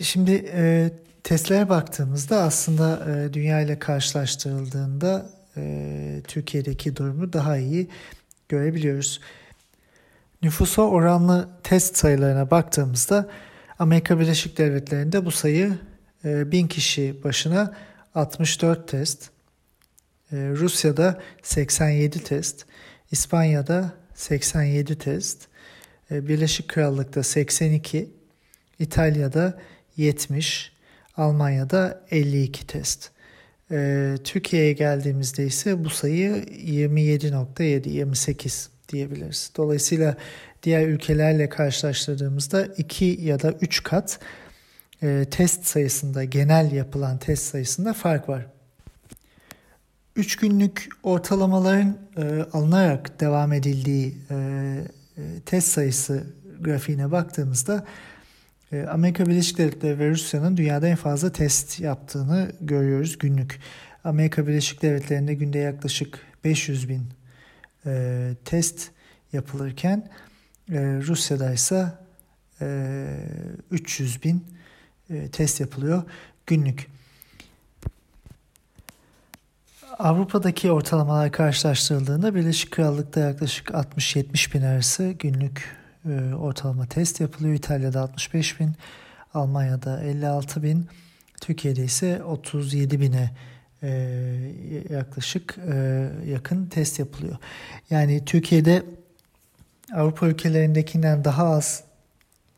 Şimdi 0.00 0.50
e, 0.52 0.90
testlere 1.24 1.68
baktığımızda 1.68 2.42
aslında 2.42 3.06
e, 3.10 3.32
dünya 3.32 3.60
ile 3.60 3.78
karşılaştırıldığında 3.78 5.30
e, 5.56 6.22
Türkiye'deki 6.28 6.96
durumu 6.96 7.32
daha 7.32 7.56
iyi 7.56 7.88
görebiliyoruz. 8.48 9.20
Nüfusa 10.42 10.82
oranlı 10.82 11.48
test 11.62 11.96
sayılarına 11.96 12.50
baktığımızda 12.50 13.28
Amerika 13.78 14.20
Birleşik 14.20 14.58
Devletleri'nde 14.58 15.24
bu 15.24 15.30
sayı 15.30 15.78
e, 16.24 16.52
1000 16.52 16.66
kişi 16.68 17.24
başına 17.24 17.74
64 18.14 18.88
test, 18.88 19.30
e, 20.32 20.36
Rusya'da 20.36 21.20
87 21.42 22.24
test, 22.24 22.66
İspanya'da 23.10 23.92
87 24.14 24.98
test, 24.98 25.48
e, 26.10 26.28
Birleşik 26.28 26.68
Krallık'ta 26.68 27.22
82, 27.22 28.10
İtalya'da 28.78 29.58
70, 29.96 30.73
Almanya'da 31.16 32.04
52 32.10 32.66
test. 32.66 33.10
E, 33.70 34.14
Türkiye'ye 34.24 34.72
geldiğimizde 34.72 35.46
ise 35.46 35.84
bu 35.84 35.90
sayı 35.90 36.32
27.7, 36.34 37.88
28 37.88 38.70
diyebiliriz. 38.88 39.50
Dolayısıyla 39.56 40.16
diğer 40.62 40.88
ülkelerle 40.88 41.48
karşılaştırdığımızda 41.48 42.64
2 42.64 43.04
ya 43.04 43.42
da 43.42 43.52
3 43.52 43.82
kat 43.82 44.18
e, 45.02 45.24
test 45.30 45.66
sayısında, 45.66 46.24
genel 46.24 46.72
yapılan 46.72 47.18
test 47.18 47.42
sayısında 47.42 47.92
fark 47.92 48.28
var. 48.28 48.46
3 50.16 50.36
günlük 50.36 50.88
ortalamaların 51.02 51.98
e, 52.16 52.22
alınarak 52.52 53.20
devam 53.20 53.52
edildiği 53.52 54.14
e, 54.30 54.34
e, 55.16 55.22
test 55.46 55.68
sayısı 55.68 56.24
grafiğine 56.60 57.12
baktığımızda 57.12 57.84
Amerika 58.82 59.26
Birleşik 59.26 59.58
Devletleri 59.58 59.98
ve 59.98 60.10
Rusya'nın 60.10 60.56
dünyada 60.56 60.88
en 60.88 60.96
fazla 60.96 61.32
test 61.32 61.80
yaptığını 61.80 62.52
görüyoruz 62.60 63.18
günlük. 63.18 63.60
Amerika 64.04 64.46
Birleşik 64.46 64.82
Devletleri'nde 64.82 65.34
günde 65.34 65.58
yaklaşık 65.58 66.20
500 66.44 66.88
bin 66.88 67.02
e, 67.86 68.32
test 68.44 68.90
yapılırken 69.32 70.10
e, 70.72 70.80
Rusya'da 70.80 71.52
ise 71.52 71.92
e, 72.60 73.06
300 73.70 74.22
bin 74.24 74.44
e, 75.10 75.28
test 75.28 75.60
yapılıyor 75.60 76.02
günlük. 76.46 76.86
Avrupa'daki 79.98 80.70
ortalamalar 80.70 81.32
karşılaştırıldığında 81.32 82.34
Birleşik 82.34 82.70
Krallık'ta 82.70 83.20
yaklaşık 83.20 83.68
60-70 83.68 84.54
bin 84.54 84.62
arası 84.62 85.14
günlük 85.18 85.83
e, 86.08 86.34
ortalama 86.34 86.86
test 86.86 87.20
yapılıyor. 87.20 87.54
İtalya'da 87.54 88.00
65 88.00 88.60
bin, 88.60 88.72
Almanya'da 89.34 90.02
56 90.02 90.62
bin, 90.62 90.86
Türkiye'de 91.40 91.84
ise 91.84 92.22
37 92.24 93.00
bine 93.00 93.30
e, 93.82 93.88
yaklaşık 94.90 95.58
yakın 96.26 96.66
test 96.66 96.98
yapılıyor. 96.98 97.36
Yani 97.90 98.24
Türkiye'de 98.24 98.82
Avrupa 99.94 100.26
ülkelerindekinden 100.26 101.24
daha 101.24 101.44
az 101.44 101.84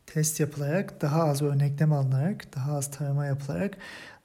test 0.05 0.39
yapılarak, 0.39 1.01
daha 1.01 1.23
az 1.23 1.41
örneklem 1.41 1.93
alınarak, 1.93 2.55
daha 2.55 2.77
az 2.77 2.91
tarama 2.91 3.25
yapılarak 3.25 3.77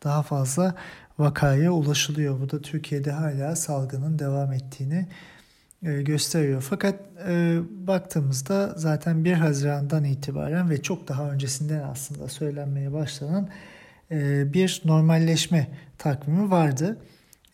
daha 0.04 0.22
fazla 0.22 0.74
vakaya 1.18 1.72
ulaşılıyor. 1.72 2.40
Bu 2.40 2.50
da 2.50 2.62
Türkiye'de 2.62 3.10
hala 3.10 3.56
salgının 3.56 4.18
devam 4.18 4.52
ettiğini 4.52 4.94
e, 4.94 5.06
gösteriyor. 5.82 6.66
Fakat 6.70 6.94
e, 7.28 7.58
baktığımızda 7.70 8.74
zaten 8.76 9.24
1 9.24 9.32
Haziran'dan 9.32 10.04
itibaren 10.04 10.70
ve 10.70 10.82
çok 10.82 11.08
daha 11.08 11.30
öncesinden 11.30 11.82
aslında 11.82 12.28
söylenmeye 12.28 12.92
başlanan 12.92 13.48
e, 14.10 14.52
bir 14.52 14.82
normalleşme 14.84 15.68
takvimi 15.98 16.50
vardı. 16.50 16.98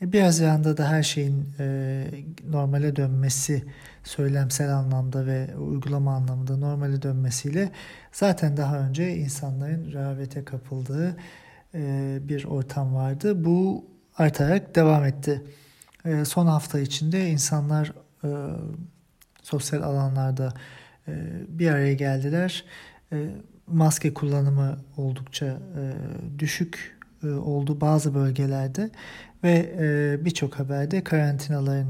E, 0.02 0.12
1 0.12 0.20
Haziran'da 0.20 0.76
da 0.76 0.88
her 0.88 1.02
şeyin 1.02 1.49
e, 1.58 2.04
normale 2.50 2.97
dönmesi 2.97 3.64
söylemsel 4.04 4.76
anlamda 4.76 5.26
ve 5.26 5.56
uygulama 5.56 6.14
anlamında 6.14 6.56
normale 6.56 7.02
dönmesiyle 7.02 7.70
zaten 8.12 8.56
daha 8.56 8.78
önce 8.78 9.16
insanların 9.16 9.92
rehavete 9.92 10.44
kapıldığı 10.44 11.16
e, 11.75 12.18
bir 12.23 12.44
ortam 12.44 12.94
vardı. 12.94 13.44
Bu 13.44 13.87
artarak 14.18 14.75
devam 14.75 15.04
etti. 15.04 15.42
E, 16.04 16.25
son 16.25 16.47
hafta 16.47 16.80
içinde 16.80 17.30
insanlar 17.30 17.92
e, 18.25 18.28
sosyal 19.42 19.82
alanlarda 19.82 20.52
bir 21.48 21.68
araya 21.68 21.94
geldiler. 21.94 22.64
Maske 23.66 24.14
kullanımı 24.14 24.78
oldukça 24.96 25.58
düşük 26.38 26.98
oldu 27.25 27.80
bazı 27.80 28.14
bölgelerde 28.14 28.90
ve 29.44 29.75
birçok 30.25 30.58
haberde 30.58 31.04
karantinaların 31.04 31.87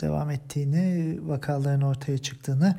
devam 0.00 0.30
ettiğini, 0.30 1.18
vakaların 1.28 1.82
ortaya 1.82 2.18
çıktığını 2.18 2.76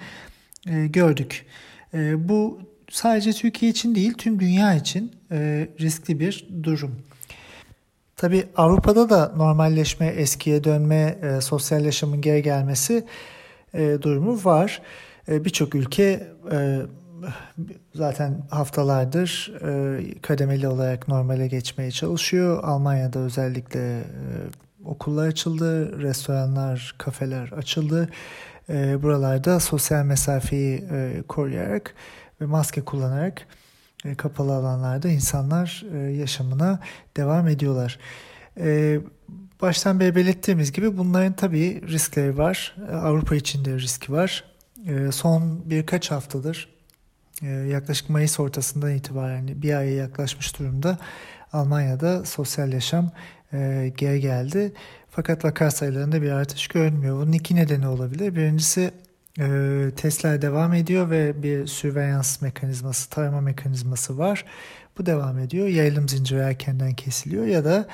e, 0.68 0.88
gördük. 0.88 1.46
E, 1.94 2.30
bu 2.30 2.62
sadece 2.90 3.34
Türkiye 3.34 3.72
için 3.72 3.96
değil 3.96 4.14
tüm 4.14 4.40
dünya 4.40 4.76
için 4.76 5.12
e, 5.32 5.68
riskli 5.80 6.20
bir 6.20 6.48
durum. 6.64 6.96
Tabi 8.16 8.48
Avrupa'da 8.56 9.10
da 9.10 9.34
normalleşme, 9.38 10.08
eskiye 10.08 10.64
dönme, 10.64 11.18
e, 11.22 11.42
sosyal 11.42 11.86
yaşamın 11.86 12.22
geri 12.22 12.44
gelmesi 12.44 13.06
e, 13.74 13.98
durumu 14.02 14.46
var. 14.46 14.82
E, 15.28 15.46
Birçok 15.46 15.76
ülke 15.76 16.28
e, 16.52 16.82
zaten 17.96 18.42
haftalardır 18.50 19.54
e, 19.62 20.00
kademeli 20.22 20.68
olarak 20.68 21.08
normale 21.08 21.48
geçmeye 21.48 21.92
çalışıyor. 21.92 22.64
Almanya'da 22.64 23.20
özellikle 23.20 24.00
e, 24.00 24.04
okullar 24.86 25.28
açıldı, 25.28 26.02
restoranlar, 26.02 26.96
kafeler 26.98 27.52
açıldı. 27.52 28.10
E, 28.70 29.04
buralarda 29.04 29.60
sosyal 29.60 30.06
mesafeyi 30.06 30.86
e, 30.92 31.24
koruyarak 31.28 31.96
ve 32.42 32.46
maske 32.46 32.82
kullanarak 32.82 33.48
kapalı 34.18 34.56
alanlarda 34.56 35.10
insanlar 35.10 35.86
e, 35.94 35.98
yaşamına 35.98 36.80
devam 37.18 37.48
ediyorlar. 37.48 38.00
E, 38.60 39.00
baştan 39.62 40.00
beri 40.00 40.16
belirttiğimiz 40.16 40.72
gibi 40.72 40.98
bunların 40.98 41.34
tabii 41.34 41.82
riskleri 41.88 42.38
var. 42.38 42.76
E, 42.92 42.96
Avrupa 42.96 43.36
için 43.36 43.66
de 43.66 43.76
riski 43.76 44.12
var. 44.12 44.44
E, 44.88 45.12
son 45.12 45.70
birkaç 45.70 46.12
haftadır 46.12 46.76
yaklaşık 47.70 48.10
Mayıs 48.10 48.40
ortasından 48.40 48.92
itibaren 48.92 49.62
bir 49.62 49.74
aya 49.74 49.96
yaklaşmış 49.96 50.60
durumda 50.60 50.98
Almanya'da 51.54 52.26
sosyal 52.26 52.74
yaşam 52.74 53.12
e, 53.54 53.92
geri 53.98 54.22
geldi. 54.22 54.74
Fakat 55.10 55.46
vaka 55.46 55.72
sayılarında 55.72 56.22
bir 56.22 56.32
artış 56.32 56.68
görünmüyor. 56.68 57.16
Bunun 57.16 57.32
iki 57.32 57.56
nedeni 57.56 57.88
olabilir. 57.88 58.36
Birincisi 58.36 58.92
e, 59.40 60.42
devam 60.42 60.74
ediyor 60.74 61.10
ve 61.10 61.44
bir 61.44 61.68
sürveyans 61.68 62.42
mekanizması, 62.42 63.10
tarama 63.10 63.42
mekanizması 63.42 64.18
var. 64.18 64.46
Bu 64.98 65.06
devam 65.06 65.40
ediyor. 65.40 65.68
Yayılım 65.68 66.10
zinciri 66.10 66.40
erkenden 66.40 66.94
kesiliyor 66.94 67.46
ya 67.46 67.66
da 67.66 67.88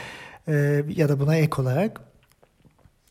e, 0.47 0.83
ya 0.95 1.09
da 1.09 1.19
buna 1.19 1.35
ek 1.35 1.61
olarak 1.61 2.01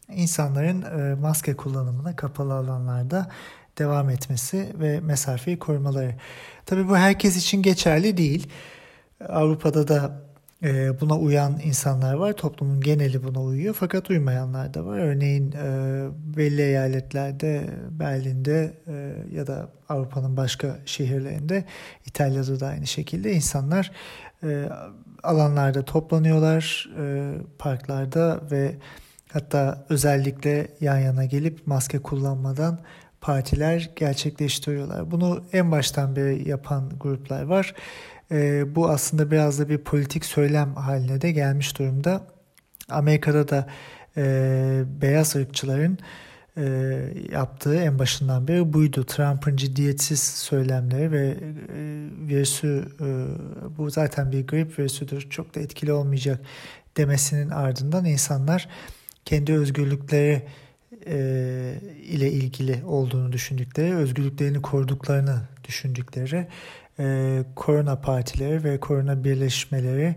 insanların 0.08 0.82
e, 0.82 1.14
maske 1.14 1.56
kullanımına 1.56 2.16
kapalı 2.16 2.54
alanlarda 2.54 3.30
devam 3.78 4.10
etmesi 4.10 4.72
ve 4.80 5.00
mesafeyi 5.00 5.58
korumaları. 5.58 6.14
Tabii 6.66 6.88
bu 6.88 6.96
herkes 6.96 7.36
için 7.36 7.62
geçerli 7.62 8.16
değil. 8.16 8.48
Avrupa'da 9.28 9.88
da 9.88 10.29
e, 10.62 11.00
buna 11.00 11.18
uyan 11.18 11.60
insanlar 11.64 12.14
var. 12.14 12.32
Toplumun 12.32 12.80
geneli 12.80 13.22
buna 13.22 13.42
uyuyor 13.42 13.74
fakat 13.74 14.10
uymayanlar 14.10 14.74
da 14.74 14.86
var. 14.86 14.98
Örneğin 14.98 15.52
e, 15.52 16.08
belli 16.36 16.62
eyaletlerde, 16.62 17.66
Berlin'de 17.90 18.72
e, 18.86 19.14
ya 19.36 19.46
da 19.46 19.70
Avrupa'nın 19.88 20.36
başka 20.36 20.78
şehirlerinde, 20.86 21.64
İtalya'da 22.06 22.60
da 22.60 22.66
aynı 22.66 22.86
şekilde 22.86 23.32
insanlar 23.32 23.92
alanlarda 25.22 25.84
toplanıyorlar, 25.84 26.90
parklarda 27.58 28.40
ve 28.50 28.74
hatta 29.32 29.86
özellikle 29.88 30.68
yan 30.80 30.98
yana 30.98 31.24
gelip 31.24 31.66
maske 31.66 31.98
kullanmadan 31.98 32.80
partiler 33.20 33.90
gerçekleştiriyorlar. 33.96 35.10
Bunu 35.10 35.44
en 35.52 35.70
baştan 35.70 36.16
beri 36.16 36.48
yapan 36.48 36.90
gruplar 37.00 37.42
var. 37.42 37.74
E, 38.32 38.64
bu 38.74 38.88
aslında 38.88 39.30
biraz 39.30 39.58
da 39.58 39.68
bir 39.68 39.78
politik 39.78 40.24
söylem 40.24 40.74
haline 40.74 41.20
de 41.20 41.30
gelmiş 41.30 41.78
durumda. 41.78 42.26
Amerika'da 42.88 43.48
da 43.48 43.66
e, 44.16 44.84
beyaz 45.02 45.36
ırkçıların 45.36 45.98
e, 46.56 46.64
yaptığı 47.32 47.76
en 47.76 47.98
başından 47.98 48.48
beri 48.48 48.72
buydu. 48.72 49.04
Trump'ın 49.04 49.56
ciddiyetsiz 49.56 50.22
söylemleri 50.22 51.12
ve 51.12 51.26
e, 51.28 51.36
virüsü 52.28 52.84
e, 53.00 53.06
bu 53.78 53.90
zaten 53.90 54.32
bir 54.32 54.46
grip 54.46 54.78
virüsüdür 54.78 55.30
çok 55.30 55.54
da 55.54 55.60
etkili 55.60 55.92
olmayacak 55.92 56.40
demesinin 56.96 57.50
ardından 57.50 58.04
insanlar 58.04 58.68
kendi 59.24 59.52
özgürlükleri 59.52 60.42
e, 61.06 61.74
ile 62.02 62.32
ilgili 62.32 62.84
olduğunu 62.84 63.32
düşündükleri, 63.32 63.94
özgürlüklerini 63.94 64.62
koruduklarını 64.62 65.40
düşündükleri 65.68 66.46
e, 67.00 67.38
korona 67.56 67.96
partileri 67.96 68.64
ve 68.64 68.80
korona 68.80 69.24
birleşmeleri 69.24 70.16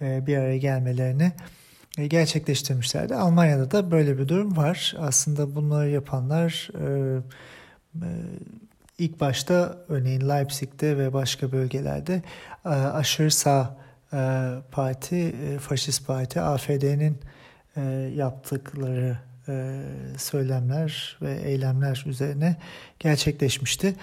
e, 0.00 0.26
bir 0.26 0.36
araya 0.36 0.58
gelmelerini 0.58 1.32
e, 1.98 2.06
gerçekleştirmişlerdi. 2.06 3.14
Almanya'da 3.14 3.70
da 3.70 3.90
böyle 3.90 4.18
bir 4.18 4.28
durum 4.28 4.56
var. 4.56 4.94
Aslında 4.98 5.54
bunları 5.54 5.90
yapanlar 5.90 6.68
e, 6.74 7.18
e, 7.94 8.08
ilk 8.98 9.20
başta 9.20 9.76
örneğin 9.88 10.28
Leipzig'te 10.28 10.98
ve 10.98 11.12
başka 11.12 11.52
bölgelerde 11.52 12.22
e, 12.64 12.68
aşırı 12.68 13.30
sağ 13.30 13.76
e, 14.12 14.50
parti, 14.70 15.16
e, 15.16 15.58
faşist 15.58 16.06
parti 16.06 16.40
AFD'nin 16.40 17.18
e, 17.76 17.80
yaptıkları 18.16 19.18
e, 19.48 19.82
söylemler 20.18 21.18
ve 21.22 21.40
eylemler 21.42 22.04
üzerine 22.06 22.56
gerçekleşmişti. 22.98 23.94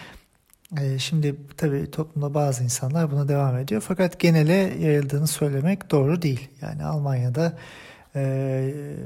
E, 0.81 0.99
şimdi 0.99 1.35
tabii 1.57 1.91
toplumda 1.91 2.33
bazı 2.33 2.63
insanlar 2.63 3.11
buna 3.11 3.27
devam 3.27 3.57
ediyor 3.57 3.81
fakat 3.87 4.19
genele 4.19 4.53
yayıldığını 4.53 5.27
söylemek 5.27 5.91
doğru 5.91 6.21
değil. 6.21 6.49
Yani 6.61 6.83
Almanya'da 6.83 7.57
e, 8.15 8.21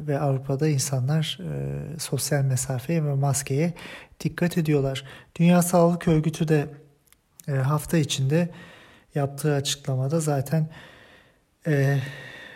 ve 0.08 0.20
Avrupa'da 0.20 0.68
insanlar 0.68 1.40
sosyal 2.00 2.44
mesafeye 2.44 3.06
ve 3.06 3.14
maskeye 3.14 3.74
dikkat 4.20 4.58
ediyorlar. 4.58 5.04
Dünya 5.36 5.62
Sağlık 5.62 6.08
Örgütü 6.08 6.48
de 6.48 6.68
hafta 7.64 7.98
içinde 7.98 8.50
yaptığı 9.16 9.56
açıklamada 9.56 10.20
zaten 10.20 10.70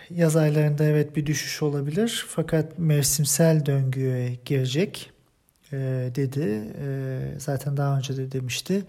Yaz 0.09 0.35
aylarında 0.35 0.83
evet 0.83 1.15
bir 1.15 1.25
düşüş 1.25 1.61
olabilir 1.61 2.25
fakat 2.27 2.79
mevsimsel 2.79 3.65
döngüye 3.65 4.35
girecek 4.45 5.11
e, 5.73 5.77
dedi. 6.15 6.73
E, 6.81 7.39
zaten 7.39 7.77
daha 7.77 7.97
önce 7.97 8.17
de 8.17 8.31
demişti. 8.31 8.85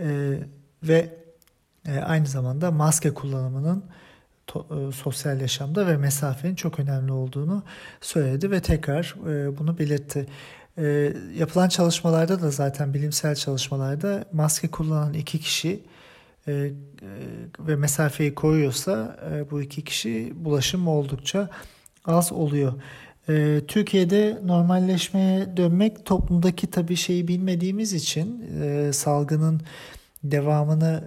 E, 0.00 0.38
ve 0.82 1.14
e, 1.88 1.98
aynı 1.98 2.26
zamanda 2.26 2.70
maske 2.70 3.14
kullanımının 3.14 3.84
to, 4.46 4.66
e, 4.70 4.92
sosyal 4.92 5.40
yaşamda 5.40 5.86
ve 5.86 5.96
mesafenin 5.96 6.54
çok 6.54 6.80
önemli 6.80 7.12
olduğunu 7.12 7.62
söyledi 8.00 8.50
ve 8.50 8.62
tekrar 8.62 9.14
e, 9.28 9.58
bunu 9.58 9.78
belirtti. 9.78 10.26
E, 10.78 11.12
yapılan 11.36 11.68
çalışmalarda 11.68 12.42
da 12.42 12.50
zaten 12.50 12.94
bilimsel 12.94 13.34
çalışmalarda 13.34 14.24
maske 14.32 14.70
kullanan 14.70 15.14
iki 15.14 15.40
kişi 15.40 15.82
e, 16.48 16.52
e, 16.52 16.72
ve 17.58 17.76
mesafeyi 17.76 18.34
koruyorsa 18.34 19.16
e, 19.32 19.50
bu 19.50 19.62
iki 19.62 19.84
kişi 19.84 20.32
bulaşım 20.36 20.88
oldukça 20.88 21.48
az 22.04 22.32
oluyor. 22.32 22.72
Türkiye'de 23.68 24.38
normalleşmeye 24.44 25.56
dönmek 25.56 26.04
toplumdaki 26.04 26.66
tabii 26.66 26.96
şeyi 26.96 27.28
bilmediğimiz 27.28 27.92
için 27.92 28.44
salgının 28.92 29.60
devamını 30.24 31.04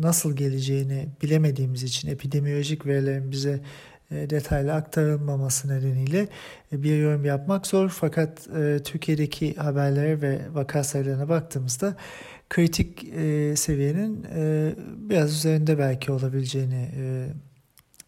nasıl 0.00 0.36
geleceğini 0.36 1.08
bilemediğimiz 1.22 1.82
için 1.82 2.08
epidemiolojik 2.08 2.86
verilerin 2.86 3.30
bize 3.30 3.60
detaylı 4.10 4.74
aktarılmaması 4.74 5.68
nedeniyle 5.68 6.28
bir 6.72 6.96
yorum 6.96 7.24
yapmak 7.24 7.66
zor. 7.66 7.88
Fakat 7.88 8.48
Türkiye'deki 8.84 9.54
haberlere 9.54 10.22
ve 10.22 10.40
vaka 10.54 10.84
sayılarına 10.84 11.28
baktığımızda 11.28 11.96
kritik 12.50 13.04
e, 13.04 13.56
seviyenin 13.56 14.26
e, 14.36 14.74
biraz 14.96 15.32
üzerinde 15.32 15.78
belki 15.78 16.12
olabileceğini 16.12 16.90
e, 16.96 17.26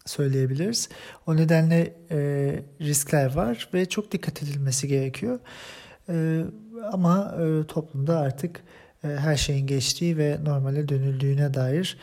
söyleyebiliriz. 0.09 0.89
O 1.27 1.37
nedenle 1.37 1.93
e, 2.11 2.19
riskler 2.81 3.35
var 3.35 3.69
ve 3.73 3.85
çok 3.85 4.11
dikkat 4.11 4.43
edilmesi 4.43 4.87
gerekiyor. 4.87 5.39
E, 6.09 6.43
ama 6.91 7.35
e, 7.41 7.67
toplumda 7.67 8.19
artık 8.19 8.61
e, 9.03 9.07
her 9.07 9.35
şeyin 9.35 9.67
geçtiği 9.67 10.17
ve 10.17 10.37
normale 10.43 10.89
dönüldüğüne 10.89 11.53
dair 11.53 11.97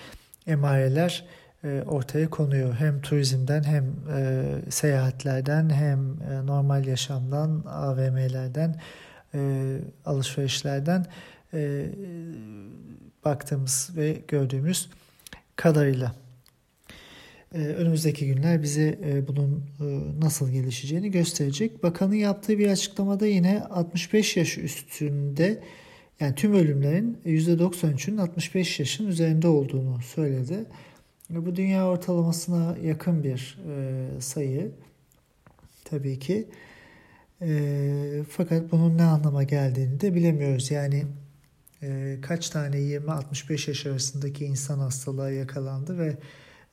emareler 0.47 1.25
e, 1.65 1.83
ortaya 1.87 2.31
konuyor. 2.31 2.75
Hem 2.75 3.01
turizmden 3.01 3.63
hem 3.63 3.85
e, 4.17 4.45
seyahatlerden 4.71 5.71
hem 5.71 5.99
e, 6.01 6.47
normal 6.47 6.87
yaşamdan, 6.87 7.63
AVM'lerden, 7.67 8.81
e, 9.35 9.41
alışverişlerden 10.05 11.07
e, 11.55 11.87
baktığımız 13.25 13.91
ve 13.97 14.23
gördüğümüz 14.29 14.91
kadarıyla. 15.57 16.26
E, 17.57 17.59
önümüzdeki 17.59 18.27
günler 18.27 18.63
bize 18.63 18.99
e, 19.05 19.29
bunun 19.29 19.65
e, 19.81 19.85
nasıl 20.21 20.51
gelişeceğini 20.51 21.11
gösterecek. 21.11 21.83
Bakanın 21.83 22.15
yaptığı 22.15 22.59
bir 22.59 22.69
açıklamada 22.69 23.27
yine 23.27 23.63
65 23.63 24.37
yaş 24.37 24.59
üstünde 24.59 25.63
yani 26.21 26.35
tüm 26.35 26.55
ölümlerin 26.55 27.19
%93'ünün 27.27 28.19
65 28.19 28.81
yaşın 28.81 29.07
üzerinde 29.07 29.49
olduğunu 29.49 30.03
söyledi. 30.03 30.65
Bu 31.31 31.57
dünya 31.57 31.89
ortalamasına 31.89 32.77
yakın 32.85 33.25
bir 33.25 33.59
e, 33.69 34.21
sayı 34.21 34.71
tabii 35.85 36.19
ki. 36.19 36.49
Fakat 38.31 38.73
bunun 38.73 38.99
ne 38.99 39.03
anlama 39.03 39.43
geldiğini 39.43 40.01
de 40.01 40.15
bilemiyoruz. 40.15 40.71
Yani 40.71 41.05
kaç 42.23 42.51
tane 42.51 42.77
20-65 42.77 43.71
yaş 43.71 43.87
arasındaki 43.87 44.45
insan 44.45 44.79
hastalığa 44.79 45.31
yakalandı 45.31 45.99
ve 45.99 46.17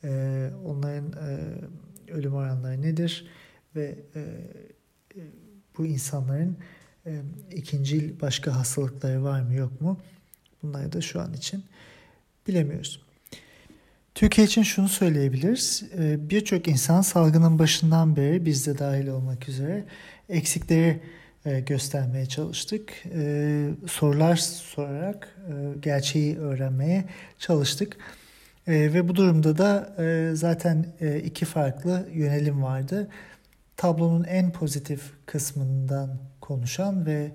e, 0.03 0.49
onların 0.65 1.11
e, 1.11 2.11
ölüm 2.11 2.33
oranları 2.33 2.81
nedir 2.81 3.27
ve 3.75 3.95
e, 4.15 4.19
e 4.19 5.21
bu 5.77 5.85
insanların 5.85 6.57
e, 7.05 7.21
ikinci 7.51 8.21
başka 8.21 8.55
hastalıkları 8.55 9.23
var 9.23 9.41
mı 9.41 9.53
yok 9.53 9.81
mu 9.81 9.99
bunları 10.63 10.91
da 10.91 11.01
şu 11.01 11.21
an 11.21 11.33
için 11.33 11.63
bilemiyoruz. 12.47 13.01
Türkiye 14.15 14.47
için 14.47 14.63
şunu 14.63 14.89
söyleyebiliriz. 14.89 15.83
Birçok 15.99 16.67
insan 16.67 17.01
salgının 17.01 17.59
başından 17.59 18.15
beri 18.15 18.45
biz 18.45 18.67
de 18.67 18.77
dahil 18.77 19.07
olmak 19.07 19.49
üzere 19.49 19.83
eksikleri 20.29 21.01
göstermeye 21.65 22.25
çalıştık. 22.25 23.03
Sorular 23.87 24.35
sorarak 24.35 25.37
gerçeği 25.81 26.37
öğrenmeye 26.37 27.05
çalıştık. 27.39 27.97
Ve 28.67 29.07
bu 29.09 29.15
durumda 29.15 29.57
da 29.57 29.95
zaten 30.35 30.85
iki 31.23 31.45
farklı 31.45 32.07
yönelim 32.13 32.63
vardı. 32.63 33.07
Tablonun 33.77 34.23
en 34.23 34.51
pozitif 34.51 35.11
kısmından 35.25 36.17
konuşan 36.41 37.05
ve 37.05 37.31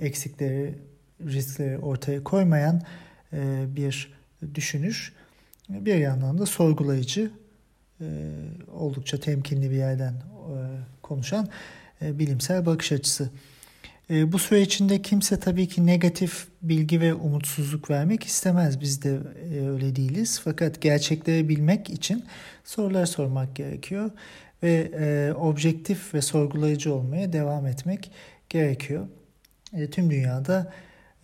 eksikleri, 0.00 0.74
riskleri 1.20 1.78
ortaya 1.78 2.24
koymayan 2.24 2.82
bir 3.66 4.14
düşünüş. 4.54 5.12
Bir 5.68 5.94
yandan 5.94 6.38
da 6.38 6.46
sorgulayıcı, 6.46 7.30
oldukça 8.72 9.20
temkinli 9.20 9.70
bir 9.70 9.76
yerden 9.76 10.14
konuşan 11.02 11.48
e, 12.02 12.18
bilimsel 12.18 12.66
bakış 12.66 12.92
açısı. 12.92 13.30
E, 14.10 14.32
bu 14.32 14.38
süre 14.38 14.60
içinde 14.60 15.02
kimse 15.02 15.40
tabii 15.40 15.68
ki 15.68 15.86
negatif 15.86 16.46
bilgi 16.62 17.00
ve 17.00 17.14
umutsuzluk 17.14 17.90
vermek 17.90 18.24
istemez. 18.24 18.80
Biz 18.80 19.02
de 19.02 19.18
e, 19.54 19.68
öyle 19.68 19.96
değiliz. 19.96 20.40
Fakat 20.44 20.80
gerçekleri 20.80 21.48
bilmek 21.48 21.90
için 21.90 22.24
sorular 22.64 23.06
sormak 23.06 23.56
gerekiyor 23.56 24.10
ve 24.62 24.90
e, 25.00 25.32
objektif 25.32 26.14
ve 26.14 26.22
sorgulayıcı 26.22 26.94
olmaya 26.94 27.32
devam 27.32 27.66
etmek 27.66 28.10
gerekiyor. 28.48 29.08
E, 29.72 29.90
tüm 29.90 30.10
dünyada 30.10 30.72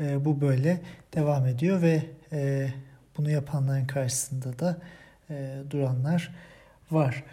e, 0.00 0.24
bu 0.24 0.40
böyle 0.40 0.80
devam 1.14 1.46
ediyor 1.46 1.82
ve 1.82 2.02
e, 2.32 2.68
bunu 3.16 3.30
yapanların 3.30 3.86
karşısında 3.86 4.58
da 4.58 4.78
e, 5.30 5.56
duranlar 5.70 6.34
var. 6.90 7.24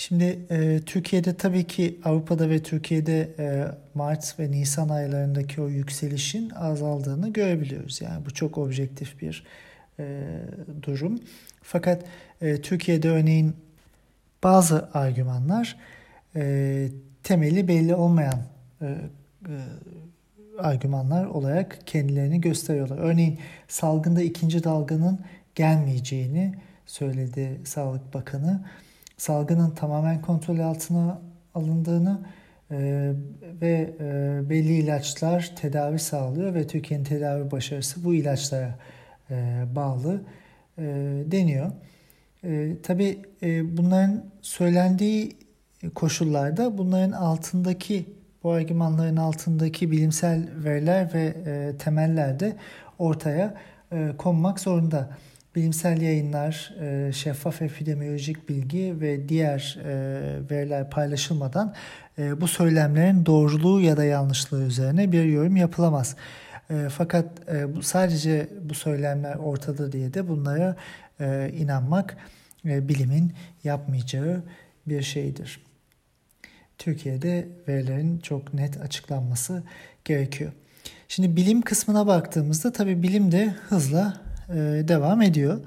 Şimdi 0.00 0.38
e, 0.50 0.80
Türkiye'de 0.86 1.36
tabii 1.36 1.64
ki 1.66 2.00
Avrupa'da 2.04 2.50
ve 2.50 2.62
Türkiye'de 2.62 3.34
e, 3.38 3.64
Mart 3.94 4.38
ve 4.38 4.50
Nisan 4.50 4.88
aylarındaki 4.88 5.60
o 5.60 5.68
yükselişin 5.68 6.50
azaldığını 6.50 7.32
görebiliyoruz. 7.32 8.00
Yani 8.00 8.26
bu 8.26 8.34
çok 8.34 8.58
objektif 8.58 9.20
bir 9.20 9.44
e, 9.98 10.22
durum. 10.82 11.20
Fakat 11.62 12.04
e, 12.40 12.60
Türkiye'de 12.60 13.10
örneğin 13.10 13.56
bazı 14.42 14.88
argümanlar 14.94 15.76
e, 16.36 16.88
temeli 17.22 17.68
belli 17.68 17.94
olmayan 17.94 18.42
e, 18.82 18.86
e, 18.86 19.54
argümanlar 20.58 21.26
olarak 21.26 21.78
kendilerini 21.86 22.40
gösteriyorlar. 22.40 22.98
Örneğin 22.98 23.38
salgında 23.68 24.22
ikinci 24.22 24.64
dalganın 24.64 25.18
gelmeyeceğini 25.54 26.54
söyledi 26.86 27.60
Sağlık 27.64 28.14
Bakanı 28.14 28.60
salgının 29.18 29.70
tamamen 29.70 30.22
kontrol 30.22 30.58
altına 30.58 31.20
alındığını 31.54 32.20
e, 32.70 33.12
ve 33.60 33.94
e, 34.00 34.40
belli 34.50 34.72
ilaçlar 34.72 35.52
tedavi 35.56 35.98
sağlıyor 35.98 36.54
ve 36.54 36.66
Türkiye'nin 36.66 37.04
tedavi 37.04 37.50
başarısı 37.50 38.04
bu 38.04 38.14
ilaçlara 38.14 38.78
e, 39.30 39.64
bağlı 39.76 40.20
e, 40.78 40.82
deniyor. 41.26 41.72
E, 42.44 42.76
tabii 42.82 43.22
e, 43.42 43.76
bunların 43.76 44.24
söylendiği 44.42 45.36
koşullarda 45.94 46.78
bunların 46.78 47.12
altındaki 47.12 48.06
bu 48.42 48.50
argümanların 48.50 49.16
altındaki 49.16 49.90
bilimsel 49.90 50.48
veriler 50.64 51.14
ve 51.14 51.34
e, 51.46 51.78
temeller 51.78 52.40
de 52.40 52.56
ortaya 52.98 53.54
e, 53.92 54.12
konmak 54.18 54.60
zorunda 54.60 55.10
bilimsel 55.58 56.00
yayınlar, 56.00 56.74
e, 56.80 57.12
şeffaf 57.12 57.62
epidemiolojik 57.62 58.48
bilgi 58.48 59.00
ve 59.00 59.28
diğer 59.28 59.78
e, 59.84 59.90
veriler 60.50 60.90
paylaşılmadan 60.90 61.74
e, 62.18 62.40
bu 62.40 62.48
söylemlerin 62.48 63.26
doğruluğu 63.26 63.80
ya 63.80 63.96
da 63.96 64.04
yanlışlığı 64.04 64.64
üzerine 64.64 65.12
bir 65.12 65.24
yorum 65.24 65.56
yapılamaz. 65.56 66.16
Fakat 66.88 67.26
sadece 67.82 68.48
bu 68.62 68.74
söylemler 68.74 69.36
ortada 69.36 69.92
diye 69.92 70.14
de 70.14 70.28
bunlara 70.28 70.76
inanmak 71.52 72.16
bilimin 72.64 73.32
yapmayacağı 73.64 74.42
bir 74.86 75.02
şeydir. 75.02 75.60
Türkiye'de 76.78 77.48
verilerin 77.68 78.18
çok 78.18 78.54
net 78.54 78.80
açıklanması 78.80 79.62
gerekiyor. 80.04 80.52
Şimdi 81.08 81.36
bilim 81.36 81.62
kısmına 81.62 82.06
baktığımızda 82.06 82.72
tabii 82.72 83.02
bilim 83.02 83.32
de 83.32 83.54
hızla 83.68 84.20
e, 84.26 84.27
devam 84.88 85.22
ediyor. 85.22 85.60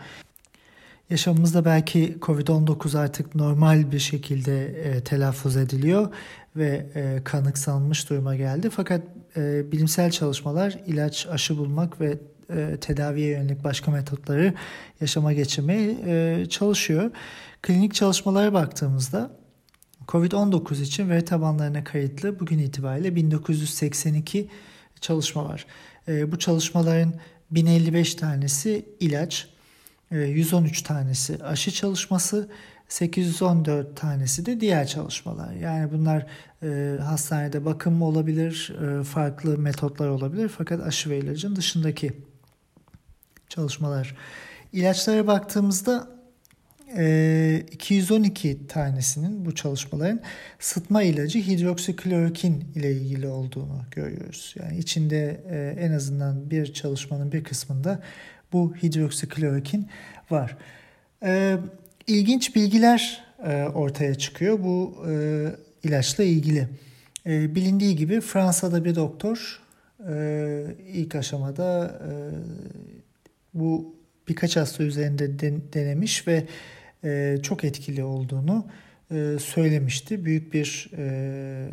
Yaşamımızda 1.11 1.65
belki 1.65 2.17
Covid-19 2.21 2.97
artık 2.99 3.35
normal 3.35 3.91
bir 3.91 3.99
şekilde 3.99 4.65
e, 4.65 5.01
telaffuz 5.01 5.57
ediliyor 5.57 6.13
ve 6.55 6.85
e, 6.95 7.23
kanıksanmış 7.23 8.09
duruma 8.09 8.35
geldi. 8.35 8.69
Fakat 8.69 9.01
e, 9.37 9.71
bilimsel 9.71 10.11
çalışmalar 10.11 10.79
ilaç, 10.87 11.27
aşı 11.27 11.57
bulmak 11.57 12.01
ve 12.01 12.17
e, 12.49 12.77
tedaviye 12.81 13.29
yönelik 13.29 13.63
başka 13.63 13.91
metotları 13.91 14.53
yaşama 15.01 15.33
geçirmeye 15.33 15.97
e, 16.05 16.45
çalışıyor. 16.45 17.11
Klinik 17.61 17.93
çalışmalara 17.93 18.53
baktığımızda 18.53 19.31
Covid-19 20.07 20.81
için 20.81 21.09
veri 21.09 21.25
tabanlarına 21.25 21.83
kayıtlı 21.83 22.39
bugün 22.39 22.59
itibariyle 22.59 23.15
1982 23.15 24.49
çalışma 25.01 25.45
var. 25.45 25.65
E, 26.07 26.31
bu 26.31 26.39
çalışmaların 26.39 27.13
1055 27.51 28.15
tanesi 28.15 28.85
ilaç, 28.99 29.47
113 30.11 30.81
e, 30.81 30.83
tanesi 30.83 31.43
aşı 31.43 31.71
çalışması, 31.71 32.49
814 32.87 33.97
tanesi 33.97 34.45
de 34.45 34.61
diğer 34.61 34.87
çalışmalar. 34.87 35.53
Yani 35.53 35.91
bunlar 35.91 36.25
e, 36.63 36.97
hastanede 37.01 37.65
bakım 37.65 38.01
olabilir, 38.01 38.75
e, 38.81 39.03
farklı 39.03 39.57
metotlar 39.57 40.07
olabilir 40.07 40.51
fakat 40.57 40.81
aşı 40.87 41.09
ve 41.09 41.17
ilacın 41.17 41.55
dışındaki 41.55 42.13
çalışmalar. 43.49 44.15
İlaçlara 44.73 45.27
baktığımızda 45.27 46.20
e, 46.97 47.63
212 47.71 48.67
tanesinin 48.67 49.45
bu 49.45 49.55
çalışmaların 49.55 50.19
sıtma 50.59 51.03
ilacı 51.03 51.39
hidroksiklorokin 51.39 52.65
ile 52.75 52.91
ilgili 52.91 53.27
olduğunu 53.27 53.81
görüyoruz. 53.91 54.55
Yani 54.59 54.77
içinde 54.77 55.41
e, 55.49 55.75
en 55.85 55.91
azından 55.91 56.51
bir 56.51 56.73
çalışmanın 56.73 57.31
bir 57.31 57.43
kısmında 57.43 58.03
bu 58.53 58.75
hidroksiklorokin 58.75 59.87
var. 60.29 60.57
E, 61.23 61.57
ilginç 62.07 62.55
bilgiler 62.55 63.23
e, 63.47 63.63
ortaya 63.63 64.15
çıkıyor 64.15 64.59
bu 64.63 65.05
e, 65.09 65.45
ilaçla 65.83 66.23
ilgili. 66.23 66.67
E, 67.25 67.55
bilindiği 67.55 67.95
gibi 67.95 68.21
Fransa'da 68.21 68.85
bir 68.85 68.95
doktor 68.95 69.61
e, 70.09 70.75
ilk 70.87 71.15
aşamada 71.15 72.01
bu 73.53 73.95
birkaç 74.27 74.57
hasta 74.57 74.83
üzerinde 74.83 75.39
denemiş 75.73 76.27
ve 76.27 76.43
e, 77.03 77.37
çok 77.43 77.63
etkili 77.63 78.03
olduğunu 78.03 78.65
e, 79.11 79.37
söylemişti. 79.39 80.25
Büyük 80.25 80.53
bir 80.53 80.91
e, 80.97 81.67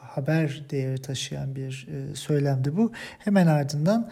haber 0.00 0.64
değeri 0.70 1.02
taşıyan 1.02 1.56
bir 1.56 1.88
e, 1.90 2.14
söylemdi 2.14 2.76
bu. 2.76 2.92
Hemen 3.18 3.46
ardından 3.46 4.10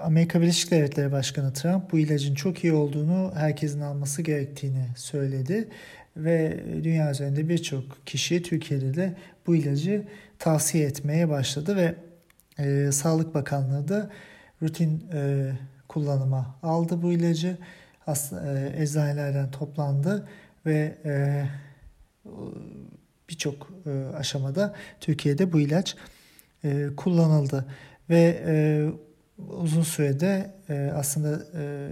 Amerika 0.00 0.40
Birleşik 0.40 0.70
Devletleri 0.70 1.12
Başkanı 1.12 1.52
Trump 1.52 1.92
bu 1.92 1.98
ilacın 1.98 2.34
çok 2.34 2.64
iyi 2.64 2.72
olduğunu, 2.72 3.32
herkesin 3.34 3.80
alması 3.80 4.22
gerektiğini 4.22 4.84
söyledi 4.96 5.68
ve 6.16 6.64
dünya 6.84 7.10
üzerinde 7.10 7.48
birçok 7.48 8.06
kişi 8.06 8.42
Türkiye'de 8.42 8.94
de 8.94 9.14
bu 9.46 9.56
ilacı 9.56 10.04
tavsiye 10.38 10.86
etmeye 10.86 11.28
başladı 11.28 11.76
ve 11.76 11.94
e, 12.58 12.92
Sağlık 12.92 13.34
Bakanlığı 13.34 13.88
da 13.88 14.10
rutin 14.62 15.04
e, 15.12 15.52
kullanıma 15.88 16.58
aldı 16.62 17.02
bu 17.02 17.12
ilacı 17.12 17.56
eczanelerden 18.76 19.50
toplandı 19.50 20.28
ve 20.66 20.98
e, 21.04 21.44
birçok 23.28 23.70
e, 23.86 24.16
aşamada 24.16 24.74
Türkiye'de 25.00 25.52
bu 25.52 25.60
ilaç 25.60 25.96
e, 26.64 26.88
kullanıldı 26.96 27.66
ve 28.10 28.42
e, 28.46 28.54
uzun 29.38 29.82
sürede 29.82 30.54
e, 30.68 30.92
aslında 30.94 31.42
e, 31.54 31.90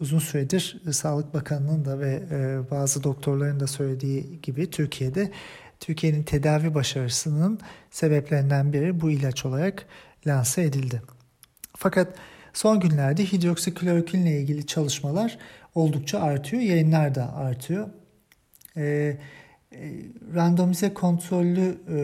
uzun 0.00 0.18
süredir 0.18 0.82
Sağlık 0.92 1.34
Bakanı'nın 1.34 1.84
da 1.84 2.00
ve 2.00 2.22
e, 2.30 2.70
bazı 2.70 3.02
doktorların 3.02 3.60
da 3.60 3.66
söylediği 3.66 4.40
gibi 4.42 4.70
Türkiye'de 4.70 5.30
Türkiye'nin 5.80 6.22
tedavi 6.22 6.74
başarısının 6.74 7.60
sebeplerinden 7.90 8.72
biri 8.72 9.00
bu 9.00 9.10
ilaç 9.10 9.44
olarak 9.46 9.86
lanse 10.26 10.62
edildi. 10.62 11.02
Fakat 11.76 12.14
son 12.54 12.80
günlerde 12.80 13.24
hidroksiklorokin 13.24 14.26
ile 14.26 14.40
ilgili 14.40 14.66
çalışmalar 14.66 15.38
oldukça 15.74 16.20
artıyor, 16.20 16.62
yayınlar 16.62 17.14
da 17.14 17.36
artıyor. 17.36 17.88
E, 18.76 19.16
randomize 20.34 20.94
kontrollü 20.94 21.78
e, 21.88 21.94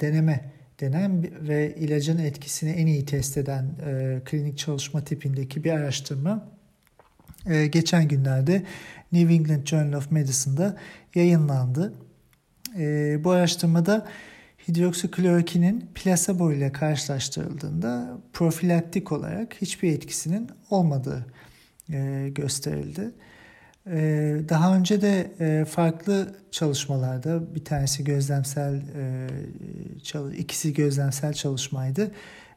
deneme 0.00 0.52
denen 0.80 1.26
ve 1.48 1.74
ilacın 1.74 2.18
etkisini 2.18 2.70
en 2.70 2.86
iyi 2.86 3.04
test 3.04 3.38
eden 3.38 3.64
e, 3.86 4.20
klinik 4.24 4.58
çalışma 4.58 5.04
tipindeki 5.04 5.64
bir 5.64 5.70
araştırma 5.70 6.48
e, 7.46 7.66
geçen 7.66 8.08
günlerde 8.08 8.62
New 9.12 9.34
England 9.34 9.66
Journal 9.66 9.92
of 9.92 10.10
Medicine'da 10.10 10.76
yayınlandı. 11.14 11.92
E, 12.78 13.16
bu 13.24 13.30
araştırmada 13.30 14.06
hidroksiklorokinin 14.68 15.88
plasebo 15.94 16.52
ile 16.52 16.72
karşılaştırıldığında 16.72 18.18
profilaktik 18.32 19.12
olarak 19.12 19.54
hiçbir 19.60 19.92
etkisinin 19.92 20.50
olmadığı 20.70 21.26
e, 21.92 22.28
gösterildi. 22.34 23.10
E, 23.86 24.00
daha 24.48 24.76
önce 24.76 25.02
de 25.02 25.30
e, 25.40 25.64
farklı 25.64 26.34
çalışmalarda 26.50 27.54
bir 27.54 27.64
tanesi 27.64 28.04
gözlemsel, 28.04 28.82
e, 28.96 30.36
ikisi 30.36 30.74
gözlemsel 30.74 31.32
çalışmaydı. 31.32 32.10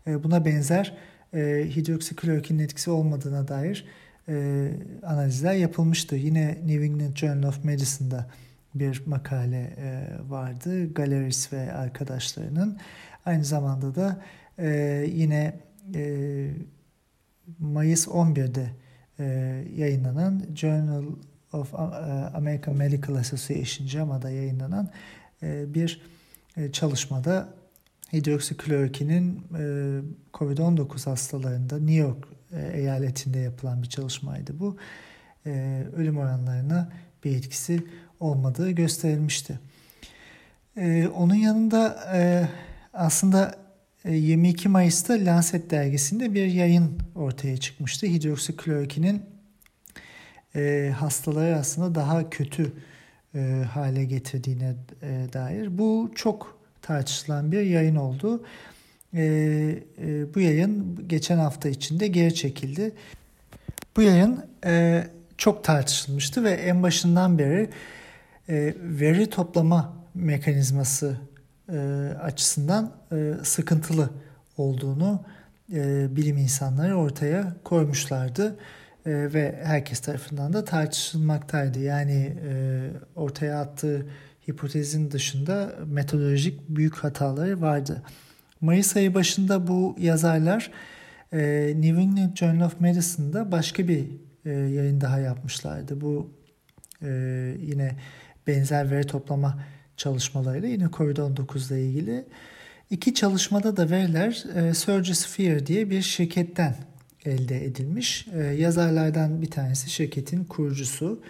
E, 0.07 0.23
buna 0.23 0.45
benzer 0.45 0.97
e, 1.33 1.39
hidroksiklorokinin 1.75 2.63
etkisi 2.63 2.91
olmadığına 2.91 3.47
dair 3.47 3.85
e, 4.29 4.67
analizler 5.03 5.53
yapılmıştı. 5.53 6.15
Yine 6.15 6.57
New 6.65 6.85
England 6.85 7.15
Journal 7.15 7.47
of 7.47 7.63
Medicine'da 7.63 8.27
bir 8.75 9.03
makale 9.05 9.75
e, 9.77 10.07
vardı. 10.29 10.93
Galeris 10.93 11.53
ve 11.53 11.73
arkadaşlarının. 11.73 12.77
Aynı 13.25 13.45
zamanda 13.45 13.95
da 13.95 14.21
e, 14.59 14.67
yine 15.09 15.59
e, 15.95 16.49
Mayıs 17.59 18.07
11'de 18.07 18.69
e, 19.19 19.23
yayınlanan 19.75 20.43
Journal 20.55 21.03
of 21.53 21.73
American 22.35 22.75
Medical 22.75 23.15
Association 23.15 23.87
JAMA'da 23.87 24.29
yayınlanan 24.29 24.89
bir 25.41 26.01
çalışmada 26.71 27.49
hidroksiklorokinin 28.13 29.41
e, 29.59 29.63
COVID-19 30.33 31.09
hastalarında 31.09 31.77
New 31.77 31.93
York 31.93 32.27
eyaletinde 32.73 33.39
yapılan 33.39 33.83
bir 33.83 33.89
çalışmaydı 33.89 34.59
bu. 34.59 34.77
Ölüm 35.95 36.17
oranlarına 36.17 36.91
bir 37.23 37.35
etkisi 37.35 37.83
olmadığı 38.23 38.71
gösterilmişti. 38.71 39.59
E, 40.77 41.07
onun 41.07 41.35
yanında 41.35 41.99
aslında 42.93 43.55
22 44.05 44.69
Mayıs'ta 44.69 45.13
Lancet 45.13 45.71
dergisinde 45.71 46.33
bir 46.33 46.45
yayın 46.45 46.99
ortaya 47.15 47.57
çıkmıştı. 47.57 48.07
Hidroksiklorokinin 48.07 49.21
hastaları 50.95 51.55
aslında 51.55 51.95
daha 51.95 52.29
kötü 52.29 52.73
hale 53.73 54.05
getirdiğine 54.05 54.75
dair. 55.33 55.77
Bu 55.77 56.11
çok 56.15 56.59
tartışılan 56.81 57.51
bir 57.51 57.61
yayın 57.61 57.95
oldu 57.95 58.43
e, 59.13 59.23
e, 60.01 60.33
bu 60.35 60.39
yayın 60.39 60.99
geçen 61.07 61.37
hafta 61.37 61.69
içinde 61.69 62.07
geri 62.07 62.35
çekildi. 62.35 62.91
Bu 63.97 64.01
yayın 64.01 64.45
e, 64.65 65.03
çok 65.37 65.63
tartışılmıştı 65.63 66.43
ve 66.43 66.51
en 66.51 66.83
başından 66.83 67.39
beri 67.39 67.69
e, 68.49 68.73
veri 68.81 69.29
toplama 69.29 69.93
mekanizması 70.13 71.17
e, 71.69 71.77
açısından 72.21 72.91
e, 73.11 73.33
sıkıntılı 73.43 74.09
olduğunu 74.57 75.25
e, 75.73 76.07
bilim 76.15 76.37
insanları 76.37 76.95
ortaya 76.95 77.55
koymuşlardı 77.63 78.57
ve 79.05 79.59
herkes 79.63 79.99
tarafından 79.99 80.53
da 80.53 80.65
tartışılmaktaydı. 80.65 81.79
Yani 81.79 82.33
ortaya 83.15 83.59
attığı 83.59 84.05
hipotezin 84.49 85.11
dışında 85.11 85.75
metodolojik 85.85 86.69
büyük 86.69 86.95
hataları 86.95 87.61
vardı. 87.61 88.03
Mayıs 88.61 88.95
ayı 88.95 89.13
başında 89.13 89.67
bu 89.67 89.95
yazarlar 89.99 90.71
New 91.31 92.01
England 92.01 92.35
Journal 92.35 92.65
of 92.65 92.79
Medicine'da 92.81 93.51
başka 93.51 93.87
bir 93.87 94.05
yayın 94.45 95.01
daha 95.01 95.19
yapmışlardı. 95.19 96.01
Bu 96.01 96.31
e, 97.01 97.09
yine 97.61 97.95
benzer 98.47 98.91
veri 98.91 99.07
toplama 99.07 99.59
çalışmalarıyla 99.97 100.67
yine 100.67 100.83
COVID-19 100.83 101.73
ile 101.73 101.83
ilgili. 101.83 102.25
İki 102.89 103.13
çalışmada 103.13 103.77
da 103.77 103.89
veriler 103.89 104.43
e, 104.55 104.73
Surgisphere 104.73 105.67
diye 105.67 105.89
bir 105.89 106.01
şirketten 106.01 106.75
elde 107.25 107.65
edilmiş. 107.65 108.27
E, 108.33 108.39
yazarlardan 108.39 109.41
bir 109.41 109.51
tanesi 109.51 109.89
şirketin 109.89 110.43
kurucusu. 110.43 111.21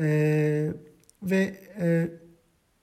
E, 0.00 0.70
ve 1.22 1.54
e, 1.80 2.08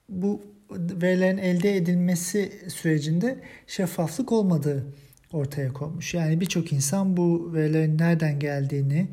bu 0.09 0.41
verilerin 0.71 1.37
elde 1.37 1.75
edilmesi 1.77 2.51
sürecinde 2.67 3.39
şeffaflık 3.67 4.31
olmadığı 4.31 4.85
ortaya 5.33 5.73
konmuş. 5.73 6.13
Yani 6.13 6.41
birçok 6.41 6.73
insan 6.73 7.17
bu 7.17 7.53
verilerin 7.53 7.97
nereden 7.97 8.39
geldiğini 8.39 9.07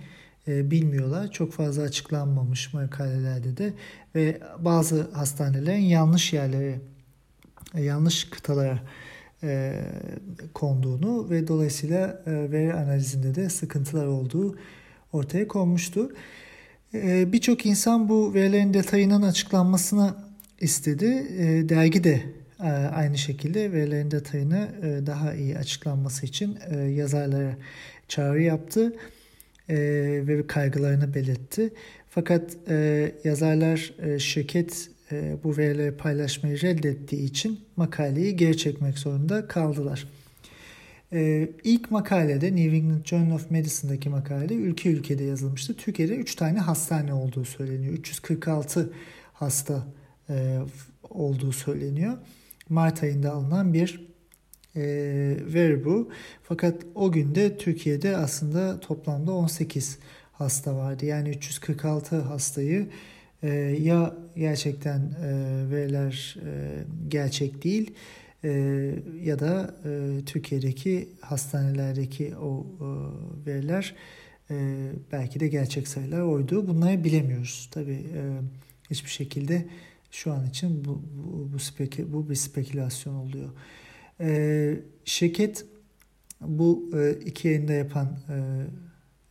bilmiyorlar. 0.46 1.30
Çok 1.30 1.52
fazla 1.52 1.82
açıklanmamış 1.82 2.74
makalelerde 2.74 3.56
de 3.56 3.72
ve 4.14 4.40
bazı 4.58 5.10
hastanelerin 5.12 5.80
yanlış 5.80 6.32
yerlere, 6.32 6.80
e, 7.74 7.82
yanlış 7.82 8.24
kıtalara 8.24 8.80
e, 9.42 9.82
konduğunu 10.54 11.30
ve 11.30 11.48
dolayısıyla 11.48 12.22
veri 12.26 12.74
analizinde 12.74 13.34
de 13.34 13.48
sıkıntılar 13.48 14.06
olduğu 14.06 14.58
ortaya 15.12 15.48
konmuştu. 15.48 16.12
Birçok 17.32 17.66
insan 17.66 18.08
bu 18.08 18.34
verilerin 18.34 18.74
detayının 18.74 19.22
açıklanmasını 19.22 20.14
istedi. 20.60 21.26
E, 21.38 21.68
dergi 21.68 22.04
de 22.04 22.22
e, 22.60 22.68
aynı 22.70 23.18
şekilde 23.18 23.72
verilerin 23.72 24.10
detayını 24.10 24.68
e, 24.82 25.06
daha 25.06 25.34
iyi 25.34 25.58
açıklanması 25.58 26.26
için 26.26 26.58
e, 26.70 26.76
yazarlara 26.76 27.56
çağrı 28.08 28.42
yaptı 28.42 28.86
e, 28.86 29.19
ve 30.28 30.46
kaygılarını 30.46 31.14
belirtti. 31.14 31.70
Fakat 32.08 32.56
e, 32.68 33.12
yazarlar 33.24 33.92
e, 34.02 34.18
şirket 34.18 34.90
e, 35.12 35.36
bu 35.44 35.56
verileri 35.56 35.96
paylaşmayı 35.96 36.60
reddettiği 36.60 37.22
için 37.22 37.60
makaleyi 37.76 38.36
geri 38.36 38.56
çekmek 38.56 38.98
zorunda 38.98 39.48
kaldılar. 39.48 40.06
Ee, 41.12 41.48
ilk 41.64 41.90
makalede 41.90 42.56
New 42.56 42.76
England 42.76 43.04
Journal 43.04 43.34
of 43.34 43.50
Medicine'daki 43.50 44.08
makalede 44.08 44.54
ülke 44.54 44.90
ülkede 44.90 45.24
yazılmıştı. 45.24 45.74
Türkiye'de 45.74 46.16
3 46.16 46.34
tane 46.34 46.58
hastane 46.58 47.14
olduğu 47.14 47.44
söyleniyor. 47.44 47.92
346 47.92 48.92
hasta 49.32 49.86
e, 50.30 50.58
olduğu 51.10 51.52
söyleniyor. 51.52 52.18
Mart 52.68 53.02
ayında 53.02 53.32
alınan 53.32 53.72
bir 53.72 54.09
e, 54.76 54.82
veri 55.54 55.84
bu. 55.84 56.10
Fakat 56.42 56.82
o 56.94 57.12
günde 57.12 57.56
Türkiye'de 57.56 58.16
aslında 58.16 58.80
toplamda 58.80 59.32
18 59.32 59.98
hasta 60.32 60.76
vardı. 60.76 61.06
Yani 61.06 61.28
346 61.28 62.16
hastayı 62.16 62.88
e, 63.42 63.48
ya 63.80 64.14
gerçekten 64.36 64.98
e, 64.98 65.30
veriler 65.70 66.36
e, 66.46 66.84
gerçek 67.08 67.64
değil 67.64 67.94
e, 68.44 68.50
ya 69.22 69.38
da 69.38 69.74
e, 69.84 70.24
Türkiye'deki 70.24 71.08
hastanelerdeki 71.20 72.36
o 72.36 72.66
e, 72.80 72.86
veriler 73.46 73.94
e, 74.50 74.88
belki 75.12 75.40
de 75.40 75.48
gerçek 75.48 75.88
sayılar 75.88 76.20
oydu. 76.20 76.68
Bunları 76.68 77.04
bilemiyoruz. 77.04 77.68
Tabii 77.72 78.06
e, 78.14 78.22
hiçbir 78.90 79.10
şekilde 79.10 79.66
şu 80.10 80.32
an 80.32 80.46
için 80.46 80.84
bu, 80.84 81.02
bu, 81.16 81.52
bu, 81.52 81.58
speki, 81.58 82.12
bu 82.12 82.30
bir 82.30 82.34
spekülasyon 82.34 83.14
oluyor. 83.14 83.48
E, 84.20 84.80
şirket 85.04 85.64
bu 86.40 86.90
e, 86.94 87.12
iki 87.12 87.48
yayında 87.48 87.72
yapan 87.72 88.18
e, 88.28 88.34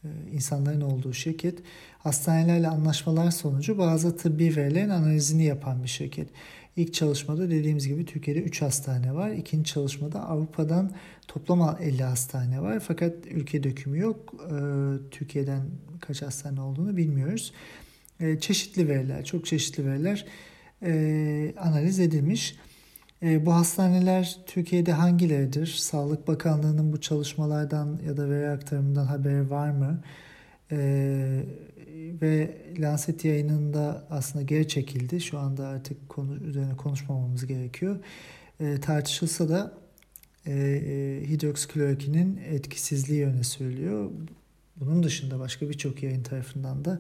e, 0.04 0.08
insanların 0.32 0.82
olduğu 0.82 1.14
şirket 1.14 1.60
hastanelerle 2.00 2.68
anlaşmalar 2.68 3.32
sonucu 3.32 3.78
bazı 3.78 4.18
tıbbi 4.18 4.56
verilerin 4.56 4.90
analizini 4.90 5.44
yapan 5.44 5.84
bir 5.84 5.88
şirket. 5.88 6.30
İlk 6.76 6.94
çalışmada 6.94 7.50
dediğimiz 7.50 7.88
gibi 7.88 8.06
Türkiye'de 8.06 8.42
3 8.42 8.62
hastane 8.62 9.16
var. 9.16 9.30
İkinci 9.30 9.72
çalışmada 9.74 10.30
Avrupa'dan 10.30 10.92
toplam 11.28 11.78
50 11.82 12.04
hastane 12.04 12.62
var. 12.62 12.80
Fakat 12.80 13.14
ülke 13.32 13.64
dökümü 13.64 14.00
yok. 14.00 14.34
E, 14.46 14.56
Türkiye'den 15.12 15.62
kaç 16.02 16.22
hastane 16.22 16.62
olduğunu 16.62 16.98
bilmiyoruz. 16.98 17.54
E, 18.20 18.40
çeşitli 18.40 18.88
veriler, 18.88 19.26
çok 19.26 19.46
çeşitli 19.46 19.86
veriler 19.86 20.26
e, 20.84 21.54
analiz 21.58 22.00
edilmiş. 22.00 22.56
E, 23.24 23.46
bu 23.46 23.54
hastaneler 23.54 24.40
Türkiye'de 24.46 24.94
hangileridir? 24.94 25.68
Sağlık 25.68 26.28
Bakanlığı'nın 26.28 26.94
bu 26.94 27.02
çalışmalardan 27.02 28.00
ya 28.06 28.18
da 28.18 28.30
veri 28.30 28.50
aktarımından 28.50 29.06
haberi 29.06 29.50
var 29.50 29.70
mı? 29.70 30.02
ve 32.22 32.58
Lancet 32.80 33.26
yayınında 33.26 34.08
aslında 34.10 34.46
geri 34.46 34.68
çekildi. 34.68 35.22
Şu 35.22 35.40
anda 35.40 35.68
artık 35.68 36.10
konu 36.10 36.36
üzerine 36.36 36.78
konuşmamamız 36.78 37.48
gerekiyor. 37.48 38.00
E, 38.60 38.80
tartışılsa 38.80 39.50
da 39.50 39.74
e, 40.46 40.54
e, 40.54 41.28
hidroksiklorokinin 41.30 42.38
etkisizliği 42.38 43.26
öne 43.26 43.44
sürülüyor. 43.44 44.12
Bunun 44.76 45.04
dışında 45.04 45.40
başka 45.40 45.70
birçok 45.70 46.04
yayın 46.04 46.24
tarafından 46.24 46.86
da 46.86 47.00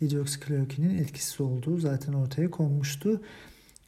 hidroksiklorokinin 0.00 0.98
etkisiz 0.98 1.40
olduğu 1.40 1.78
zaten 1.78 2.12
ortaya 2.12 2.50
konmuştu. 2.50 3.20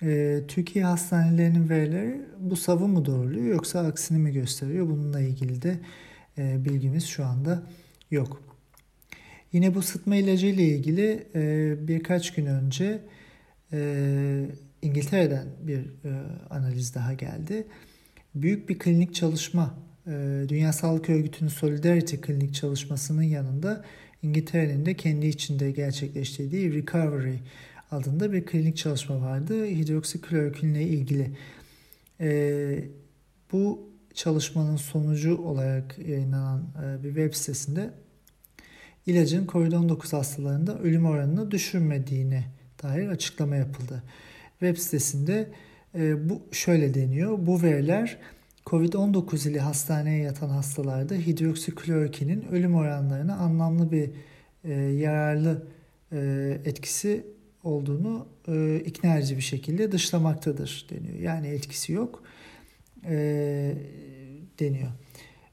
E, 0.04 0.40
Türkiye 0.48 0.84
hastanelerinin 0.84 1.68
verileri 1.68 2.20
bu 2.38 2.56
savı 2.56 2.88
mı 2.88 3.04
doğruluyor 3.04 3.46
yoksa 3.46 3.80
aksini 3.80 4.18
mi 4.18 4.32
gösteriyor? 4.32 4.86
Bununla 4.86 5.20
ilgili 5.20 5.62
de 5.62 5.78
e, 6.38 6.64
bilgimiz 6.64 7.06
şu 7.06 7.24
anda 7.24 7.62
yok. 8.10 8.42
Yine 9.52 9.74
bu 9.74 9.82
sıtma 9.82 10.16
ilacı 10.16 10.46
ile 10.46 10.62
ilgili 10.62 11.26
e, 11.34 11.74
birkaç 11.88 12.34
gün 12.34 12.46
önce 12.46 13.00
e, 13.72 14.46
İngiltere'den 14.82 15.46
bir 15.62 15.80
analiz 16.50 16.94
daha 16.94 17.14
geldi. 17.14 17.66
Büyük 18.34 18.68
bir 18.68 18.78
klinik 18.78 19.14
çalışma, 19.14 19.74
Dünya 20.48 20.72
Sağlık 20.72 21.10
Örgütü'nün 21.10 21.48
Solidarity 21.48 22.16
klinik 22.16 22.54
çalışmasının 22.54 23.22
yanında 23.22 23.84
İngiltere'nin 24.22 24.86
de 24.86 24.94
kendi 24.94 25.26
içinde 25.26 25.70
gerçekleştirdiği 25.70 26.74
Recovery 26.74 27.36
adında 27.94 28.32
bir 28.32 28.46
klinik 28.46 28.76
çalışma 28.76 29.20
vardı. 29.20 29.66
Hidroksiklorokin 29.66 30.74
ile 30.74 30.82
ilgili. 30.82 31.30
E, 32.20 32.84
bu 33.52 33.90
çalışmanın 34.14 34.76
sonucu 34.76 35.36
olarak 35.36 35.98
yayınlanan 35.98 36.62
e, 36.84 37.04
bir 37.04 37.08
web 37.08 37.34
sitesinde 37.34 37.90
ilacın 39.06 39.46
COVID-19 39.46 40.16
hastalarında 40.16 40.78
ölüm 40.78 41.06
oranını 41.06 41.50
düşürmediğine 41.50 42.44
dair 42.82 43.08
açıklama 43.08 43.56
yapıldı. 43.56 44.02
Web 44.60 44.76
sitesinde 44.76 45.48
e, 45.94 46.28
bu 46.28 46.42
şöyle 46.52 46.94
deniyor. 46.94 47.38
Bu 47.46 47.62
veriler 47.62 48.18
COVID-19 48.66 49.48
ile 49.50 49.60
hastaneye 49.60 50.22
yatan 50.22 50.48
hastalarda 50.48 51.14
hidroksiklorokinin 51.14 52.44
ölüm 52.52 52.74
oranlarına 52.74 53.36
anlamlı 53.36 53.92
bir 53.92 54.10
e, 54.64 54.72
yararlı 54.72 55.66
e, 56.12 56.18
etkisi 56.64 57.26
olduğunu 57.64 58.26
e, 58.48 58.82
ikna 58.86 59.18
edici 59.18 59.36
bir 59.36 59.42
şekilde 59.42 59.92
dışlamaktadır 59.92 60.86
deniyor. 60.90 61.18
Yani 61.18 61.46
etkisi 61.46 61.92
yok 61.92 62.22
e, 63.04 63.74
deniyor. 64.60 64.90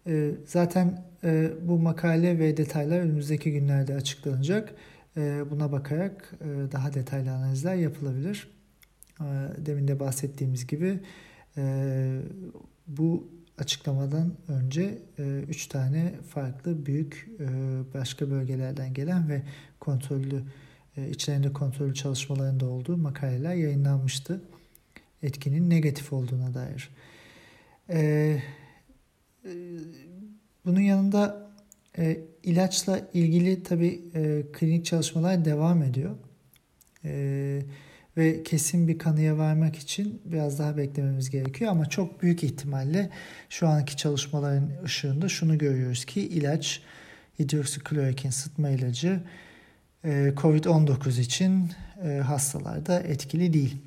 E, 0.08 0.32
zaten 0.45 1.04
e, 1.24 1.52
bu 1.62 1.80
makale 1.80 2.39
ve 2.39 2.58
detaylar 2.58 3.00
önümüzdeki 3.00 3.52
günlerde 3.52 3.95
açıklanacak. 3.95 4.74
E, 5.17 5.52
buna 5.52 5.71
bakarak 5.71 6.34
e, 6.41 6.71
daha 6.71 6.93
detaylı 6.93 7.32
analizler 7.32 7.76
yapılabilir. 7.76 8.47
E, 9.19 9.26
demin 9.65 9.88
de 9.88 10.00
bahsettiğimiz 10.00 10.67
gibi 10.67 11.00
e, 11.58 12.21
bu 12.88 13.28
açıklamadan 13.58 14.34
önce 14.47 14.97
3 15.50 15.65
e, 15.65 15.69
tane 15.69 16.13
farklı 16.30 16.86
büyük 16.86 17.30
e, 17.39 17.47
başka 17.93 18.30
bölgelerden 18.30 18.93
gelen 18.93 19.30
ve 19.30 19.41
kontrollü 19.80 20.43
içlerinde 20.97 21.54
kontrollü 21.54 21.93
çalışmaların 21.93 22.60
da 22.60 22.65
olduğu 22.65 22.97
makaleler 22.97 23.54
yayınlanmıştı. 23.54 24.41
Etkinin 25.23 25.69
negatif 25.69 26.13
olduğuna 26.13 26.54
dair. 26.54 26.89
Bunun 30.65 30.80
yanında 30.80 31.51
ilaçla 32.43 33.10
ilgili 33.13 33.63
tabi 33.63 34.01
klinik 34.54 34.86
çalışmalar 34.86 35.45
devam 35.45 35.84
ediyor. 35.84 36.15
Ve 38.17 38.43
kesin 38.43 38.88
bir 38.88 38.97
kanıya 38.97 39.38
varmak 39.38 39.75
için 39.75 40.21
biraz 40.25 40.60
daha 40.60 40.77
beklememiz 40.77 41.30
gerekiyor. 41.30 41.71
Ama 41.71 41.86
çok 41.86 42.21
büyük 42.21 42.43
ihtimalle 42.43 43.10
şu 43.49 43.67
anki 43.67 43.97
çalışmaların 43.97 44.71
ışığında 44.84 45.30
şunu 45.30 45.58
görüyoruz 45.58 46.06
ki 46.06 46.21
ilaç 46.21 46.82
hidroksiklorokin 47.39 48.30
sıtma 48.30 48.69
ilacı 48.69 49.23
COVID-19 50.03 51.21
için 51.21 51.71
hastalarda 52.23 52.99
etkili 52.99 53.53
değil. 53.53 53.77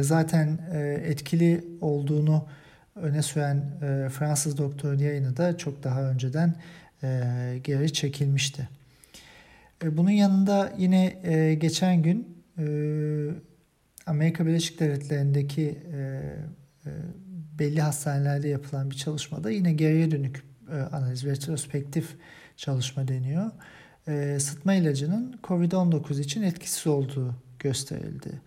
Zaten 0.00 0.58
etkili 1.04 1.64
olduğunu 1.80 2.48
öne 2.94 3.22
süren 3.22 3.64
Fransız 4.10 4.58
doktorun 4.58 4.98
yayını 4.98 5.36
da 5.36 5.56
çok 5.56 5.82
daha 5.82 6.02
önceden 6.02 6.54
geri 7.64 7.92
çekilmişti. 7.92 8.68
Bunun 9.82 10.10
yanında 10.10 10.72
yine 10.78 11.06
geçen 11.60 12.02
gün 12.02 12.44
Amerika 14.06 14.46
Birleşik 14.46 14.80
Devletleri'ndeki 14.80 15.78
belli 17.58 17.80
hastanelerde 17.80 18.48
yapılan 18.48 18.90
bir 18.90 18.96
çalışmada 18.96 19.50
yine 19.50 19.72
geriye 19.72 20.10
dönük 20.10 20.42
analiz, 20.92 21.24
retrospektif 21.24 22.16
çalışma 22.56 23.08
deniyor. 23.08 23.50
Sıtma 24.38 24.74
ilacının 24.74 25.38
COVID-19 25.44 26.20
için 26.20 26.42
etkisiz 26.42 26.86
olduğu 26.86 27.34
gösterildi. 27.58 28.40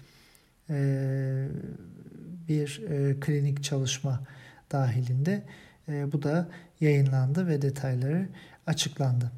Bir 2.47 2.81
klinik 3.19 3.63
çalışma 3.63 4.23
dahilinde 4.71 5.43
bu 5.87 6.23
da 6.23 6.47
yayınlandı 6.81 7.47
ve 7.47 7.61
detayları 7.61 8.27
açıklandı. 8.67 9.31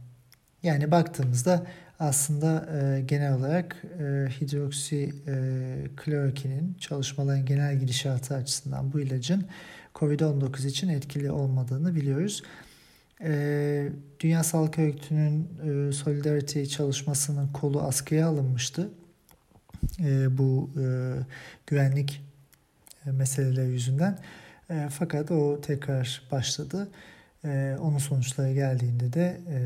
Yani 0.64 0.92
baktığımızda 0.92 1.66
aslında 2.00 2.70
e, 2.78 3.02
genel 3.02 3.34
olarak 3.34 3.84
e, 4.00 4.28
hidroksi 4.42 5.14
e, 5.28 6.76
çalışmaların 6.80 7.46
genel 7.46 7.80
gidişatı 7.80 8.36
açısından 8.36 8.94
bu 8.94 9.00
ilacın 9.00 9.46
COVID-19 9.96 10.68
için 10.68 10.90
etkili 10.90 11.32
olmadığını 11.32 11.96
biliyoruz. 11.96 12.44
E, 13.22 13.90
Dünya 14.20 14.44
Sağlık 14.44 14.80
Örgütü'nün 14.80 15.50
e, 15.64 15.92
Solidarity 15.92 16.64
çalışmasının 16.64 17.48
kolu 17.48 17.82
askıya 17.82 18.28
alınmıştı. 18.28 18.90
E, 20.00 20.38
bu 20.38 20.70
e, 20.80 20.86
güvenlik 21.68 22.24
e, 23.06 23.12
meseleleri 23.12 23.70
yüzünden. 23.70 24.20
E, 24.70 24.88
fakat 24.92 25.32
o 25.32 25.62
tekrar 25.62 26.22
başladı. 26.32 26.88
E, 27.46 27.78
onun 27.82 27.98
sonuçları 27.98 28.54
geldiğinde 28.54 29.14
de 29.14 29.42
e, 29.50 29.58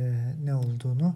ne 0.46 0.56
olduğunu 0.56 1.16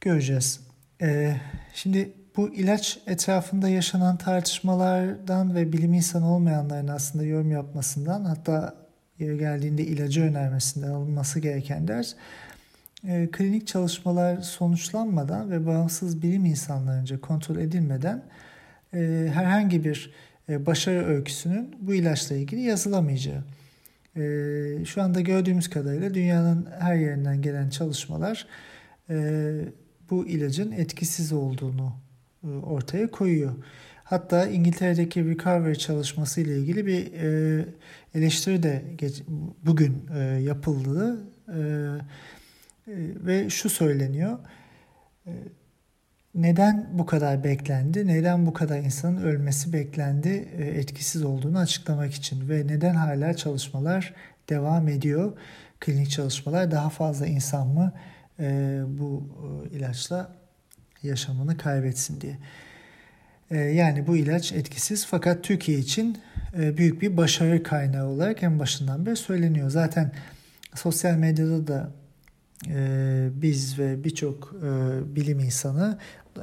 göreceğiz. 0.00 0.60
Ee, 1.02 1.36
şimdi 1.74 2.12
bu 2.36 2.54
ilaç 2.54 2.98
etrafında 3.06 3.68
yaşanan 3.68 4.16
tartışmalardan 4.16 5.54
ve 5.54 5.72
bilim 5.72 5.94
insanı 5.94 6.34
olmayanların 6.34 6.88
aslında 6.88 7.24
yorum 7.24 7.50
yapmasından 7.50 8.24
hatta 8.24 8.74
yeri 9.18 9.38
geldiğinde 9.38 9.82
ilacı 9.82 10.22
önermesinden 10.22 10.88
alınması 10.88 11.40
gereken 11.40 11.88
ders 11.88 12.14
e, 13.08 13.28
klinik 13.32 13.66
çalışmalar 13.66 14.40
sonuçlanmadan 14.40 15.50
ve 15.50 15.66
bağımsız 15.66 16.22
bilim 16.22 16.44
insanlarınca 16.44 17.20
kontrol 17.20 17.56
edilmeden 17.56 18.22
e, 18.94 19.30
herhangi 19.34 19.84
bir 19.84 20.12
e, 20.48 20.66
başarı 20.66 21.06
öyküsünün 21.06 21.76
bu 21.80 21.94
ilaçla 21.94 22.36
ilgili 22.36 22.60
yazılamayacağı. 22.60 23.44
E, 24.16 24.84
şu 24.84 25.02
anda 25.02 25.20
gördüğümüz 25.20 25.70
kadarıyla 25.70 26.14
dünyanın 26.14 26.68
her 26.78 26.94
yerinden 26.94 27.42
gelen 27.42 27.70
çalışmalar 27.70 28.46
e, 29.10 29.16
bu 30.10 30.26
ilacın 30.26 30.72
etkisiz 30.72 31.32
olduğunu 31.32 31.92
ortaya 32.62 33.10
koyuyor. 33.10 33.52
Hatta 34.08 34.46
İngiltere'deki 34.46 35.28
recovery 35.28 35.74
çalışması 35.74 36.40
ile 36.40 36.58
ilgili 36.58 36.86
bir 36.86 37.12
e, 37.12 37.64
eleştiri 38.14 38.62
de 38.62 38.84
bugün 39.62 40.08
e, 40.14 40.18
yapıldı 40.18 41.18
ve 43.26 43.50
şu 43.50 43.68
söyleniyor. 43.68 44.38
Neden 46.34 46.88
bu 46.92 47.06
kadar 47.06 47.44
beklendi? 47.44 48.06
Neden 48.06 48.46
bu 48.46 48.52
kadar 48.52 48.78
insanın 48.78 49.22
ölmesi 49.22 49.72
beklendi? 49.72 50.28
Etkisiz 50.58 51.22
olduğunu 51.22 51.58
açıklamak 51.58 52.14
için 52.14 52.48
ve 52.48 52.66
neden 52.66 52.94
hala 52.94 53.34
çalışmalar 53.36 54.14
devam 54.48 54.88
ediyor? 54.88 55.32
Klinik 55.80 56.10
çalışmalar 56.10 56.70
daha 56.70 56.90
fazla 56.90 57.26
insan 57.26 57.66
mı 57.66 57.92
e, 58.40 58.80
bu 58.88 59.28
e, 59.72 59.76
ilaçla 59.76 60.32
yaşamını 61.02 61.56
kaybetsin 61.56 62.20
diye. 62.20 62.38
E, 63.50 63.56
yani 63.56 64.06
bu 64.06 64.16
ilaç 64.16 64.52
etkisiz 64.52 65.06
fakat 65.06 65.44
Türkiye 65.44 65.78
için 65.78 66.18
e, 66.58 66.76
büyük 66.76 67.02
bir 67.02 67.16
başarı 67.16 67.62
kaynağı 67.62 68.06
olarak 68.06 68.42
en 68.42 68.58
başından 68.58 69.06
beri 69.06 69.16
söyleniyor. 69.16 69.70
Zaten 69.70 70.12
sosyal 70.74 71.14
medyada 71.14 71.66
da 71.66 71.90
e, 72.68 73.28
biz 73.32 73.78
ve 73.78 74.04
birçok 74.04 74.54
e, 74.62 74.68
bilim 75.16 75.38
insanı 75.38 75.98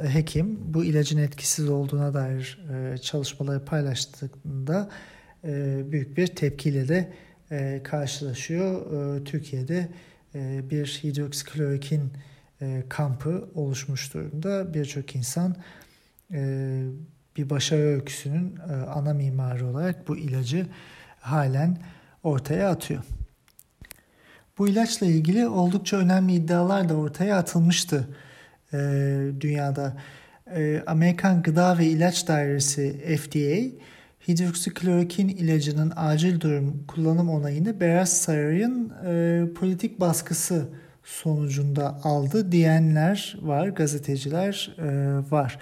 hekim 0.08 0.74
bu 0.74 0.86
ilacın 0.86 1.18
etkisiz 1.18 1.70
olduğuna 1.70 2.14
dair 2.14 2.60
çalışmaları 3.02 3.66
paylaştığında 3.66 4.90
büyük 5.92 6.18
bir 6.18 6.28
tepkiyle 6.28 6.88
de 6.88 7.14
karşılaşıyor. 7.84 8.82
Türkiye'de 9.26 9.88
bir 10.70 11.00
hidroksiklorokin 11.04 12.12
e, 12.64 12.84
kampı 12.90 13.50
oluşmuş 13.56 14.14
durumda. 14.14 14.74
Birçok 14.74 15.16
insan 15.16 15.56
bir 17.38 17.50
başarı 17.50 17.82
öyküsünün 17.82 18.56
e, 18.70 18.74
ana 18.74 19.14
mimarı 19.14 19.68
olarak 19.68 20.08
bu 20.08 20.18
ilacı 20.18 20.68
halen 21.20 21.78
ortaya 22.24 22.70
atıyor. 22.70 23.04
Bu 24.58 24.68
ilaçla 24.68 25.06
ilgili 25.06 25.48
oldukça 25.48 25.98
önemli 25.98 26.34
iddialar 26.34 26.90
da 26.90 26.96
ortaya 26.96 27.38
atılmıştı 27.38 28.08
e, 28.74 28.78
dünyada. 29.40 29.98
E, 30.56 30.84
Amerikan 30.88 31.42
Gıda 31.42 31.78
ve 31.78 31.86
İlaç 31.86 32.28
Dairesi 32.28 33.18
FDA 33.18 33.84
hidroksiklorokin 34.28 35.28
ilacının 35.28 35.94
acil 35.96 36.40
durum 36.40 36.84
kullanım 36.88 37.30
onayını 37.30 37.80
Beyaz 37.80 38.18
Saray'ın 38.18 38.94
e, 39.06 39.46
politik 39.54 40.00
baskısı 40.00 40.70
sonucunda 41.04 42.00
aldı 42.04 42.52
diyenler 42.52 43.38
var, 43.42 43.68
gazeteciler 43.68 44.76
e, 44.80 44.86
var. 45.32 45.60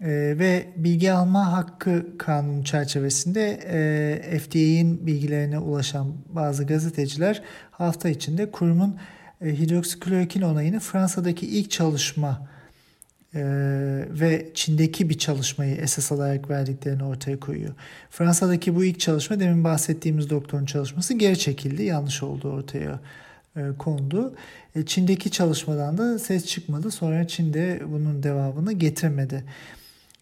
E, 0.00 0.08
ve 0.38 0.66
bilgi 0.76 1.12
alma 1.12 1.52
hakkı 1.52 2.18
kanunu 2.18 2.64
çerçevesinde 2.64 3.60
e, 4.32 4.38
FDA'nin 4.38 5.06
bilgilerine 5.06 5.58
ulaşan 5.58 6.14
bazı 6.28 6.66
gazeteciler 6.66 7.42
hafta 7.70 8.08
içinde 8.08 8.50
kurumun 8.50 8.96
e, 9.40 9.58
hidroksiklorokin 9.58 10.42
onayını 10.42 10.80
Fransa'daki 10.80 11.46
ilk 11.46 11.70
çalışma 11.70 12.48
e, 13.34 13.42
ve 14.10 14.50
Çin'deki 14.54 15.10
bir 15.10 15.18
çalışmayı 15.18 15.74
esas 15.76 16.12
alarak 16.12 16.50
verdiklerini 16.50 17.04
ortaya 17.04 17.40
koyuyor. 17.40 17.74
Fransa'daki 18.10 18.76
bu 18.76 18.84
ilk 18.84 19.00
çalışma 19.00 19.40
demin 19.40 19.64
bahsettiğimiz 19.64 20.30
doktorun 20.30 20.66
çalışması 20.66 21.14
geri 21.14 21.38
çekildi. 21.38 21.82
Yanlış 21.82 22.22
oldu 22.22 22.50
ortaya 22.50 23.00
e, 23.56 23.60
kondu. 23.78 24.34
E, 24.74 24.86
Çin'deki 24.86 25.30
çalışmadan 25.30 25.98
da 25.98 26.18
ses 26.18 26.46
çıkmadı. 26.46 26.90
Sonra 26.90 27.28
Çin'de 27.28 27.82
bunun 27.92 28.22
devamını 28.22 28.72
getirmedi. 28.72 29.44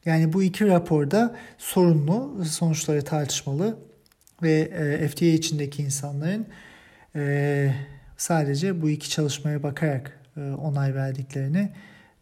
Yani 0.09 0.33
bu 0.33 0.43
iki 0.43 0.67
raporda 0.67 1.37
sorunlu, 1.59 2.45
sonuçları 2.45 3.05
tartışmalı 3.05 3.79
ve 4.43 4.53
e, 4.53 5.09
FDA 5.09 5.25
içindeki 5.25 5.83
insanların 5.83 6.47
e, 7.17 7.75
sadece 8.17 8.83
bu 8.83 8.91
iki 8.91 9.11
çalışmaya 9.11 9.63
bakarak 9.63 10.21
e, 10.37 10.41
onay 10.41 10.95
verdiklerini 10.95 11.71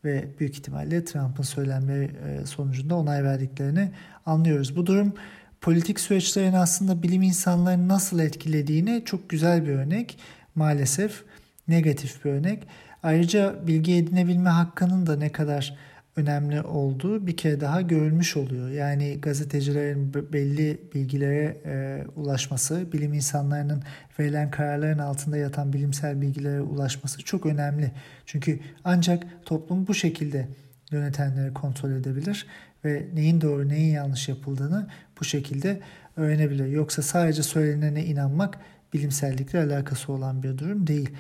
ve 0.05 0.25
büyük 0.41 0.55
ihtimalle 0.55 1.05
Trump'ın 1.05 1.43
söylemleri 1.43 2.05
e, 2.05 2.47
sonucunda 2.47 2.97
onay 2.97 3.25
verdiklerini 3.25 3.91
anlıyoruz. 4.27 4.77
Bu 4.77 4.87
durum 4.87 5.15
politik 5.61 6.01
süreçlerin 6.01 6.53
aslında 6.53 7.03
bilim 7.03 7.23
insanlarını 7.23 7.89
nasıl 7.89 8.19
etkilediğine 8.19 9.05
çok 9.05 9.31
güzel 9.31 9.67
bir 9.67 9.73
örnek. 9.73 10.19
Maalesef 10.55 11.25
negatif 11.69 12.25
bir 12.25 12.31
örnek. 12.31 12.67
Ayrıca 13.03 13.67
bilgi 13.67 13.95
edinebilme 13.95 14.51
hakkının 14.51 15.07
da 15.07 15.17
ne 15.17 15.33
kadar 15.33 15.77
önemli 16.17 16.63
olduğu 16.63 17.27
bir 17.27 17.37
kere 17.37 17.61
daha 17.61 17.81
görülmüş 17.81 18.37
oluyor. 18.37 18.71
Yani 18.71 19.21
gazetecilerin 19.21 20.15
belli 20.33 20.81
bilgilere 20.95 21.57
e, 21.67 22.05
ulaşması, 22.17 22.93
bilim 22.93 23.13
insanlarının 23.13 23.83
verilen 24.19 24.51
kararların 24.51 24.99
altında 24.99 25.37
yatan 25.37 25.73
bilimsel 25.73 26.21
bilgilere 26.21 26.61
ulaşması 26.61 27.25
çok 27.25 27.47
önemli. 27.47 27.93
Çünkü 28.27 28.61
ancak 28.85 29.27
toplum 29.45 29.87
bu 29.87 29.95
şekilde 29.95 30.49
yönetenleri 30.91 31.55
kontrol 31.55 31.91
edebilir 31.91 32.47
ve 32.85 33.07
neyin 33.15 33.41
doğru 33.41 33.69
neyin 33.69 33.95
yanlış 33.95 34.29
yapıldığını 34.29 34.89
bu 35.21 35.25
şekilde 35.25 35.81
öğrenebilir. 36.17 36.67
Yoksa 36.67 37.03
sadece 37.03 37.43
söylenene 37.43 38.05
inanmak 38.05 38.59
bilimsellikle 38.93 39.59
alakası 39.59 40.13
olan 40.13 40.43
bir 40.43 40.59
durum 40.59 40.87
değil. 40.87 41.11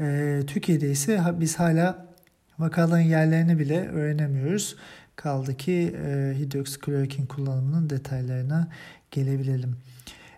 E, 0.00 0.40
Türkiye'de 0.46 0.90
ise 0.90 1.20
biz 1.40 1.58
hala 1.58 2.06
Vakaların 2.58 3.00
yerlerini 3.00 3.58
bile 3.58 3.88
öğrenemiyoruz. 3.88 4.76
Kaldı 5.16 5.56
ki 5.56 5.96
e, 6.06 6.34
hidroksiklorokin 6.38 7.26
kullanımının 7.26 7.90
detaylarına 7.90 8.68
gelebilelim. 9.10 9.76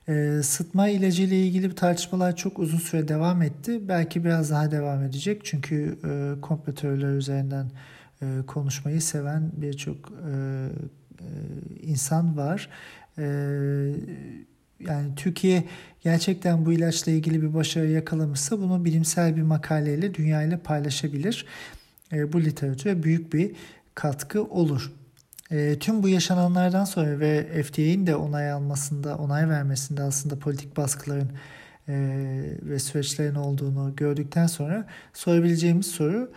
E, 0.08 0.40
sıtma 0.42 0.88
ilacı 0.88 1.22
ile 1.22 1.42
ilgili 1.42 1.74
tartışmalar 1.74 2.36
çok 2.36 2.58
uzun 2.58 2.78
süre 2.78 3.08
devam 3.08 3.42
etti. 3.42 3.88
Belki 3.88 4.24
biraz 4.24 4.50
daha 4.50 4.70
devam 4.70 5.02
edecek. 5.02 5.40
Çünkü 5.44 5.98
e, 6.04 6.40
komplo 6.40 6.88
üzerinden 7.16 7.70
e, 8.22 8.26
konuşmayı 8.46 9.02
seven 9.02 9.50
birçok 9.56 9.96
e, 9.96 10.32
e, 11.20 11.26
insan 11.82 12.36
var. 12.36 12.68
E, 13.18 13.24
yani 14.80 15.14
Türkiye 15.16 15.64
gerçekten 16.00 16.66
bu 16.66 16.72
ilaçla 16.72 17.12
ilgili 17.12 17.42
bir 17.42 17.54
başarı 17.54 17.90
yakalamışsa 17.90 18.58
bunu 18.58 18.84
bilimsel 18.84 19.36
bir 19.36 19.42
makaleyle 19.42 20.14
dünyayla 20.14 20.58
paylaşabilir 20.58 21.46
bu 22.12 22.40
literatüre 22.40 23.02
büyük 23.02 23.32
bir 23.32 23.52
katkı 23.94 24.44
olur. 24.44 24.92
E, 25.50 25.78
tüm 25.78 26.02
bu 26.02 26.08
yaşananlardan 26.08 26.84
sonra 26.84 27.20
ve 27.20 27.62
FDA'nin 27.62 28.06
de 28.06 28.16
onay 28.16 28.52
almasında, 28.52 29.16
onay 29.18 29.48
vermesinde 29.48 30.02
aslında 30.02 30.38
politik 30.38 30.76
baskıların 30.76 31.30
e, 31.88 31.94
ve 32.62 32.78
süreçlerin 32.78 33.34
olduğunu 33.34 33.96
gördükten 33.96 34.46
sonra 34.46 34.86
sorabileceğimiz 35.12 35.86
soru 35.86 36.32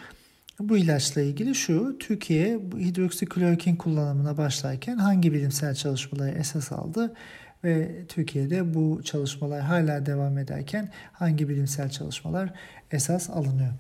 bu 0.59 0.77
ilaçla 0.77 1.21
ilgili 1.21 1.55
şu. 1.55 1.97
Türkiye 1.99 2.59
hidroksiklorokin 2.77 3.75
kullanımına 3.75 4.37
başlarken 4.37 4.97
hangi 4.97 5.33
bilimsel 5.33 5.75
çalışmaları 5.75 6.29
esas 6.29 6.71
aldı 6.71 7.13
ve 7.63 8.05
Türkiye'de 8.07 8.73
bu 8.73 9.01
çalışmalar 9.03 9.61
hala 9.61 10.05
devam 10.05 10.37
ederken 10.37 10.89
hangi 11.13 11.49
bilimsel 11.49 11.89
çalışmalar 11.89 12.53
esas 12.91 13.29
alınıyor? 13.29 13.73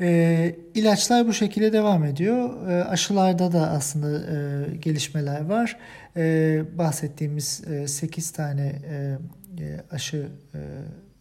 E, 0.00 0.56
ilaçlar 0.74 1.26
bu 1.26 1.32
şekilde 1.32 1.72
devam 1.72 2.04
ediyor. 2.04 2.68
E, 2.68 2.84
aşılarda 2.84 3.52
da 3.52 3.70
aslında 3.70 4.32
e, 4.32 4.76
gelişmeler 4.76 5.44
var. 5.44 5.78
E, 6.16 6.62
bahsettiğimiz 6.78 7.64
e, 7.70 7.88
8 7.88 8.30
tane 8.30 8.82
e, 8.90 9.18
e, 9.64 9.80
aşı 9.90 10.28
e, 10.54 10.60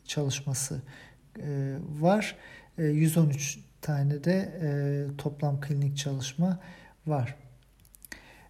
çalışması 0.06 0.82
e, 1.40 1.76
var. 2.00 2.36
E, 2.78 2.84
113 2.84 3.60
tane 3.82 4.24
de 4.24 4.50
e, 4.62 4.70
toplam 5.18 5.62
klinik 5.62 5.98
çalışma 5.98 6.60
var. 7.08 7.36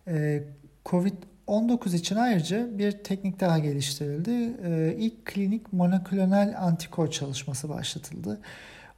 E, 0.08 0.44
Covid-19 0.86 1.96
için 1.96 2.16
ayrıca 2.16 2.78
bir 2.78 2.92
teknik 2.92 3.40
daha 3.40 3.60
geliştirildi. 3.60 4.58
E, 4.66 4.96
ilk 4.98 5.26
klinik 5.26 5.74
monoklonal 5.74 6.54
antikor 6.58 7.12
çalışması 7.12 7.70
başlatıldı. 7.70 8.40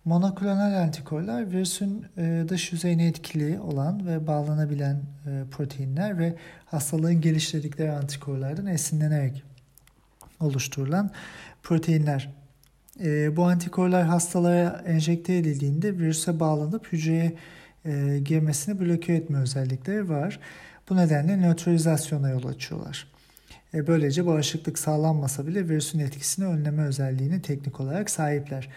Monoklonal 0.05 0.73
antikorlar 0.73 1.51
virüsün 1.51 2.05
e, 2.17 2.45
dış 2.47 2.71
yüzeyine 2.71 3.07
etkili 3.07 3.59
olan 3.59 4.07
ve 4.07 4.27
bağlanabilen 4.27 4.95
e, 4.95 5.43
proteinler 5.51 6.19
ve 6.19 6.35
hastalığın 6.65 7.21
geliştirdikleri 7.21 7.91
antikorlardan 7.91 8.65
esinlenerek 8.65 9.43
oluşturulan 10.39 11.11
proteinler. 11.63 12.29
E, 13.03 13.35
bu 13.35 13.43
antikorlar 13.43 14.03
hastalara 14.03 14.83
enjekte 14.87 15.35
edildiğinde 15.35 15.97
virüse 15.97 16.39
bağlanıp 16.39 16.93
hücreye 16.93 17.33
girmesini 18.25 18.79
bloke 18.79 19.13
etme 19.13 19.37
özellikleri 19.39 20.09
var. 20.09 20.39
Bu 20.89 20.95
nedenle 20.95 21.37
nötralizasyona 21.37 22.29
yol 22.29 22.45
açıyorlar. 22.45 23.07
Böylece 23.73 24.25
bağışıklık 24.25 24.79
sağlanmasa 24.79 25.47
bile 25.47 25.69
virüsün 25.69 25.99
etkisini 25.99 26.45
önleme 26.45 26.83
özelliğini 26.83 27.41
teknik 27.41 27.79
olarak 27.79 28.09
sahipler. 28.09 28.69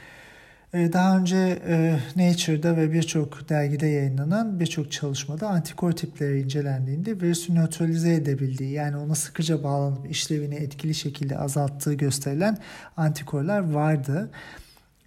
Ee, 0.74 0.92
daha 0.92 1.18
önce 1.18 1.62
e, 1.68 1.98
Nature'da 2.16 2.76
ve 2.76 2.92
birçok 2.92 3.48
dergide 3.48 3.86
yayınlanan 3.86 4.60
birçok 4.60 4.92
çalışmada 4.92 5.48
antikor 5.48 5.92
tipleri 5.92 6.40
incelendiğinde 6.40 7.20
virüsü 7.20 7.54
nötralize 7.54 8.14
edebildiği 8.14 8.72
yani 8.72 8.96
ona 8.96 9.14
sıkıca 9.14 9.62
bağlanıp 9.64 10.10
işlevini 10.10 10.54
etkili 10.54 10.94
şekilde 10.94 11.38
azalttığı 11.38 11.94
gösterilen 11.94 12.58
antikorlar 12.96 13.70
vardı. 13.70 14.30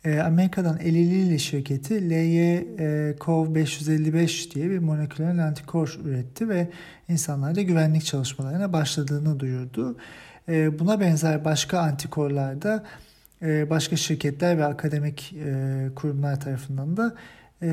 Ee, 0.05 0.20
Amerika'dan 0.20 0.78
Eli 0.78 1.12
Lilly 1.12 1.39
şirketi 1.39 1.93
LY-CoV 1.93 3.55
555 3.55 4.55
diye 4.55 4.70
bir 4.70 4.80
moleküler 4.80 5.38
antikor 5.38 5.99
üretti 6.05 6.49
ve 6.49 6.70
insanlarda 7.09 7.62
güvenlik 7.62 8.05
çalışmalarına 8.05 8.74
başladığını 8.74 9.39
duyurdu. 9.39 9.97
Ee, 10.49 10.80
buna 10.80 10.99
benzer 10.99 11.45
başka 11.45 11.80
antikorlarda 11.80 12.70
da 12.70 12.84
başka 13.42 13.96
şirketler 13.96 14.58
ve 14.58 14.66
akademik 14.66 15.34
e, 15.34 15.89
kurumlar 15.96 16.39
tarafından 16.39 16.98
da 16.98 17.16
e, 17.62 17.68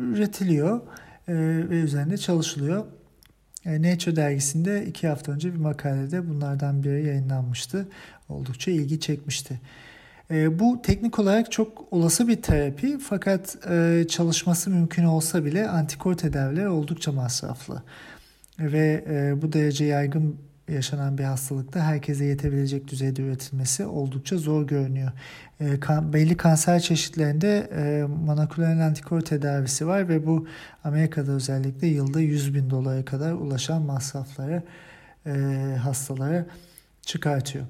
üretiliyor 0.00 0.80
e, 1.28 1.34
ve 1.70 1.80
üzerinde 1.80 2.18
çalışılıyor. 2.18 2.84
Nature 3.66 4.16
dergisinde 4.16 4.86
iki 4.86 5.08
hafta 5.08 5.32
önce 5.32 5.54
bir 5.54 5.58
makalede 5.58 6.28
bunlardan 6.28 6.82
biri 6.82 7.06
yayınlanmıştı. 7.06 7.88
Oldukça 8.28 8.70
ilgi 8.70 9.00
çekmişti. 9.00 9.60
Bu 10.30 10.82
teknik 10.82 11.18
olarak 11.18 11.52
çok 11.52 11.92
olası 11.92 12.28
bir 12.28 12.42
terapi 12.42 12.98
fakat 12.98 13.56
çalışması 14.08 14.70
mümkün 14.70 15.04
olsa 15.04 15.44
bile 15.44 15.68
antikor 15.68 16.14
tedaviler 16.14 16.66
oldukça 16.66 17.12
masraflı. 17.12 17.82
Ve 18.58 19.04
bu 19.42 19.52
derece 19.52 19.84
yaygın 19.84 20.36
yaşanan 20.72 21.18
bir 21.18 21.24
hastalıkta 21.24 21.80
herkese 21.80 22.24
yetebilecek 22.24 22.88
düzeyde 22.88 23.22
üretilmesi 23.22 23.86
oldukça 23.86 24.36
zor 24.36 24.66
görünüyor. 24.66 25.12
E, 25.60 25.80
kan, 25.80 26.12
belli 26.12 26.36
kanser 26.36 26.80
çeşitlerinde 26.80 27.70
e, 27.76 28.02
monoklonal 28.02 28.80
antikor 28.80 29.20
tedavisi 29.20 29.86
var 29.86 30.08
ve 30.08 30.26
bu 30.26 30.46
Amerika'da 30.84 31.32
özellikle 31.32 31.86
yılda 31.86 32.20
100 32.20 32.54
bin 32.54 32.70
dolara 32.70 33.04
kadar 33.04 33.32
ulaşan 33.32 33.82
masrafları 33.82 34.62
e, 35.26 35.30
hastalara 35.82 36.46
çıkartıyor. 37.02 37.66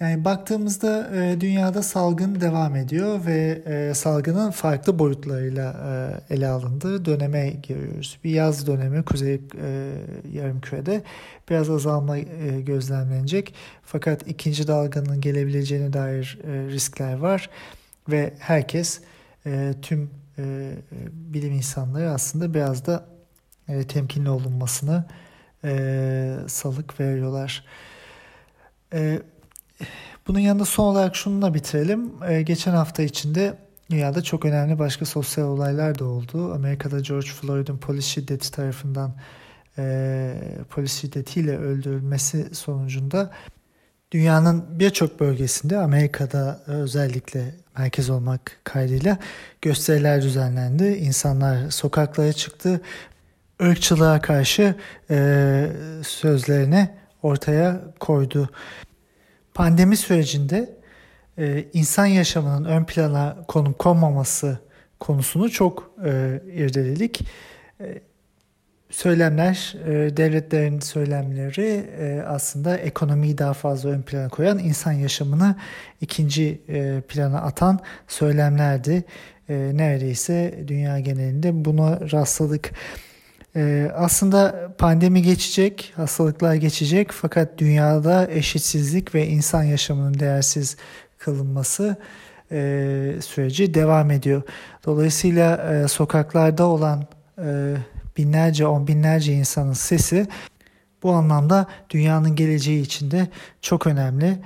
Yani 0.00 0.24
baktığımızda 0.24 1.16
e, 1.16 1.40
dünyada 1.40 1.82
salgın 1.82 2.40
devam 2.40 2.76
ediyor 2.76 3.26
ve 3.26 3.62
e, 3.66 3.94
salgının 3.94 4.50
farklı 4.50 4.98
boyutlarıyla 4.98 5.76
e, 6.28 6.34
ele 6.34 6.48
alındığı 6.48 7.04
döneme 7.04 7.50
giriyoruz. 7.50 8.18
Bir 8.24 8.30
yaz 8.30 8.66
dönemi 8.66 9.02
kuzey 9.04 9.34
e, 9.34 9.92
yarımkürede 10.32 11.02
biraz 11.50 11.70
azalma 11.70 12.18
e, 12.18 12.60
gözlemlenecek. 12.60 13.54
Fakat 13.82 14.28
ikinci 14.28 14.68
dalganın 14.68 15.20
gelebileceğine 15.20 15.92
dair 15.92 16.38
e, 16.44 16.68
riskler 16.68 17.14
var 17.14 17.50
ve 18.08 18.34
herkes 18.38 19.00
e, 19.46 19.74
tüm 19.82 20.10
e, 20.38 20.72
bilim 21.12 21.52
insanları 21.52 22.10
aslında 22.10 22.54
biraz 22.54 22.86
da 22.86 23.06
e, 23.68 23.86
temkinli 23.86 24.30
olunmasını 24.30 25.04
e, 25.64 26.36
salık 26.46 27.00
veriyorlar. 27.00 27.64
E, 28.92 29.22
bunun 30.28 30.38
yanında 30.38 30.64
son 30.64 30.84
olarak 30.84 31.16
şununla 31.16 31.54
bitirelim. 31.54 32.12
Ee, 32.28 32.42
geçen 32.42 32.72
hafta 32.72 33.02
içinde 33.02 33.54
dünyada 33.90 34.22
çok 34.22 34.44
önemli 34.44 34.78
başka 34.78 35.04
sosyal 35.04 35.46
olaylar 35.46 35.98
da 35.98 36.04
oldu. 36.04 36.54
Amerika'da 36.54 37.00
George 37.00 37.28
Floyd'un 37.28 37.76
polis 37.76 38.04
şiddeti 38.04 38.50
tarafından 38.50 39.14
e, 39.78 40.34
polis 40.70 41.00
şiddetiyle 41.00 41.58
öldürülmesi 41.58 42.54
sonucunda 42.54 43.30
dünyanın 44.12 44.64
birçok 44.70 45.20
bölgesinde 45.20 45.78
Amerika'da 45.78 46.60
özellikle 46.66 47.54
merkez 47.78 48.10
olmak 48.10 48.56
kaydıyla 48.64 49.18
gösteriler 49.62 50.22
düzenlendi. 50.22 50.84
İnsanlar 50.84 51.70
sokaklara 51.70 52.32
çıktı. 52.32 52.80
Irkçılığa 53.60 54.20
karşı 54.20 54.74
e, 55.10 55.66
sözlerini 56.02 56.88
ortaya 57.22 57.80
koydu. 58.00 58.50
Pandemi 59.54 59.96
sürecinde 59.96 60.70
e, 61.38 61.64
insan 61.72 62.06
yaşamının 62.06 62.64
ön 62.64 62.84
plana 62.84 63.36
konup 63.48 63.78
konmaması 63.78 64.58
konusunu 65.00 65.50
çok 65.50 65.90
e, 66.04 66.40
irdeledik. 66.52 67.20
E, 67.80 68.00
söylemler, 68.90 69.74
e, 69.86 70.16
devletlerin 70.16 70.80
söylemleri 70.80 71.86
e, 72.00 72.22
aslında 72.26 72.76
ekonomiyi 72.76 73.38
daha 73.38 73.52
fazla 73.52 73.90
ön 73.90 74.02
plana 74.02 74.28
koyan, 74.28 74.58
insan 74.58 74.92
yaşamını 74.92 75.56
ikinci 76.00 76.62
e, 76.68 77.00
plana 77.00 77.40
atan 77.40 77.80
söylemlerdi. 78.08 79.04
E, 79.48 79.70
neredeyse 79.74 80.64
dünya 80.68 81.00
genelinde 81.00 81.64
buna 81.64 82.00
rastladık. 82.12 82.70
Ee, 83.56 83.90
aslında 83.94 84.72
pandemi 84.78 85.22
geçecek, 85.22 85.92
hastalıklar 85.96 86.54
geçecek 86.54 87.10
fakat 87.12 87.58
dünyada 87.58 88.30
eşitsizlik 88.30 89.14
ve 89.14 89.26
insan 89.26 89.62
yaşamının 89.62 90.14
değersiz 90.14 90.76
kılınması 91.18 91.96
e, 92.52 92.56
süreci 93.20 93.74
devam 93.74 94.10
ediyor. 94.10 94.42
Dolayısıyla 94.86 95.56
e, 95.72 95.88
sokaklarda 95.88 96.66
olan 96.66 97.06
e, 97.38 97.74
binlerce, 98.16 98.66
on 98.66 98.86
binlerce 98.86 99.32
insanın 99.32 99.72
sesi 99.72 100.26
bu 101.02 101.12
anlamda 101.12 101.66
dünyanın 101.90 102.36
geleceği 102.36 102.82
için 102.82 103.10
de 103.10 103.28
çok 103.62 103.86
önemli. 103.86 104.38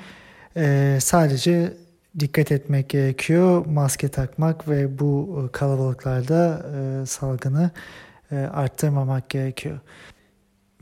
Sadece 1.00 1.72
dikkat 2.18 2.52
etmek 2.52 2.88
gerekiyor, 2.88 3.66
maske 3.66 4.08
takmak 4.08 4.68
ve 4.68 4.98
bu 4.98 5.48
kalabalıklarda 5.52 6.66
e, 7.02 7.06
salgını 7.06 7.70
arttırmamak 8.36 9.30
gerekiyor. 9.30 9.78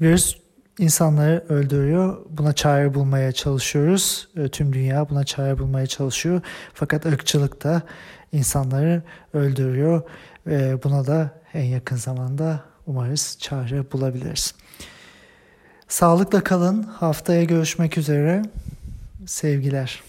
Virüs 0.00 0.36
insanları 0.78 1.44
öldürüyor. 1.48 2.18
Buna 2.30 2.52
çare 2.52 2.94
bulmaya 2.94 3.32
çalışıyoruz. 3.32 4.28
E, 4.36 4.48
tüm 4.48 4.72
dünya 4.72 5.08
buna 5.08 5.24
çare 5.24 5.58
bulmaya 5.58 5.86
çalışıyor. 5.86 6.40
Fakat 6.74 7.06
ırkçılık 7.06 7.64
da 7.64 7.82
insanları 8.32 9.02
öldürüyor. 9.32 10.02
Buna 10.84 11.06
da 11.06 11.30
en 11.54 11.64
yakın 11.64 11.96
zamanda 11.96 12.60
umarız 12.86 13.36
çare 13.40 13.92
bulabiliriz. 13.92 14.54
Sağlıkla 15.88 16.44
kalın. 16.44 16.82
Haftaya 16.82 17.44
görüşmek 17.44 17.98
üzere. 17.98 18.42
Sevgiler. 19.26 20.02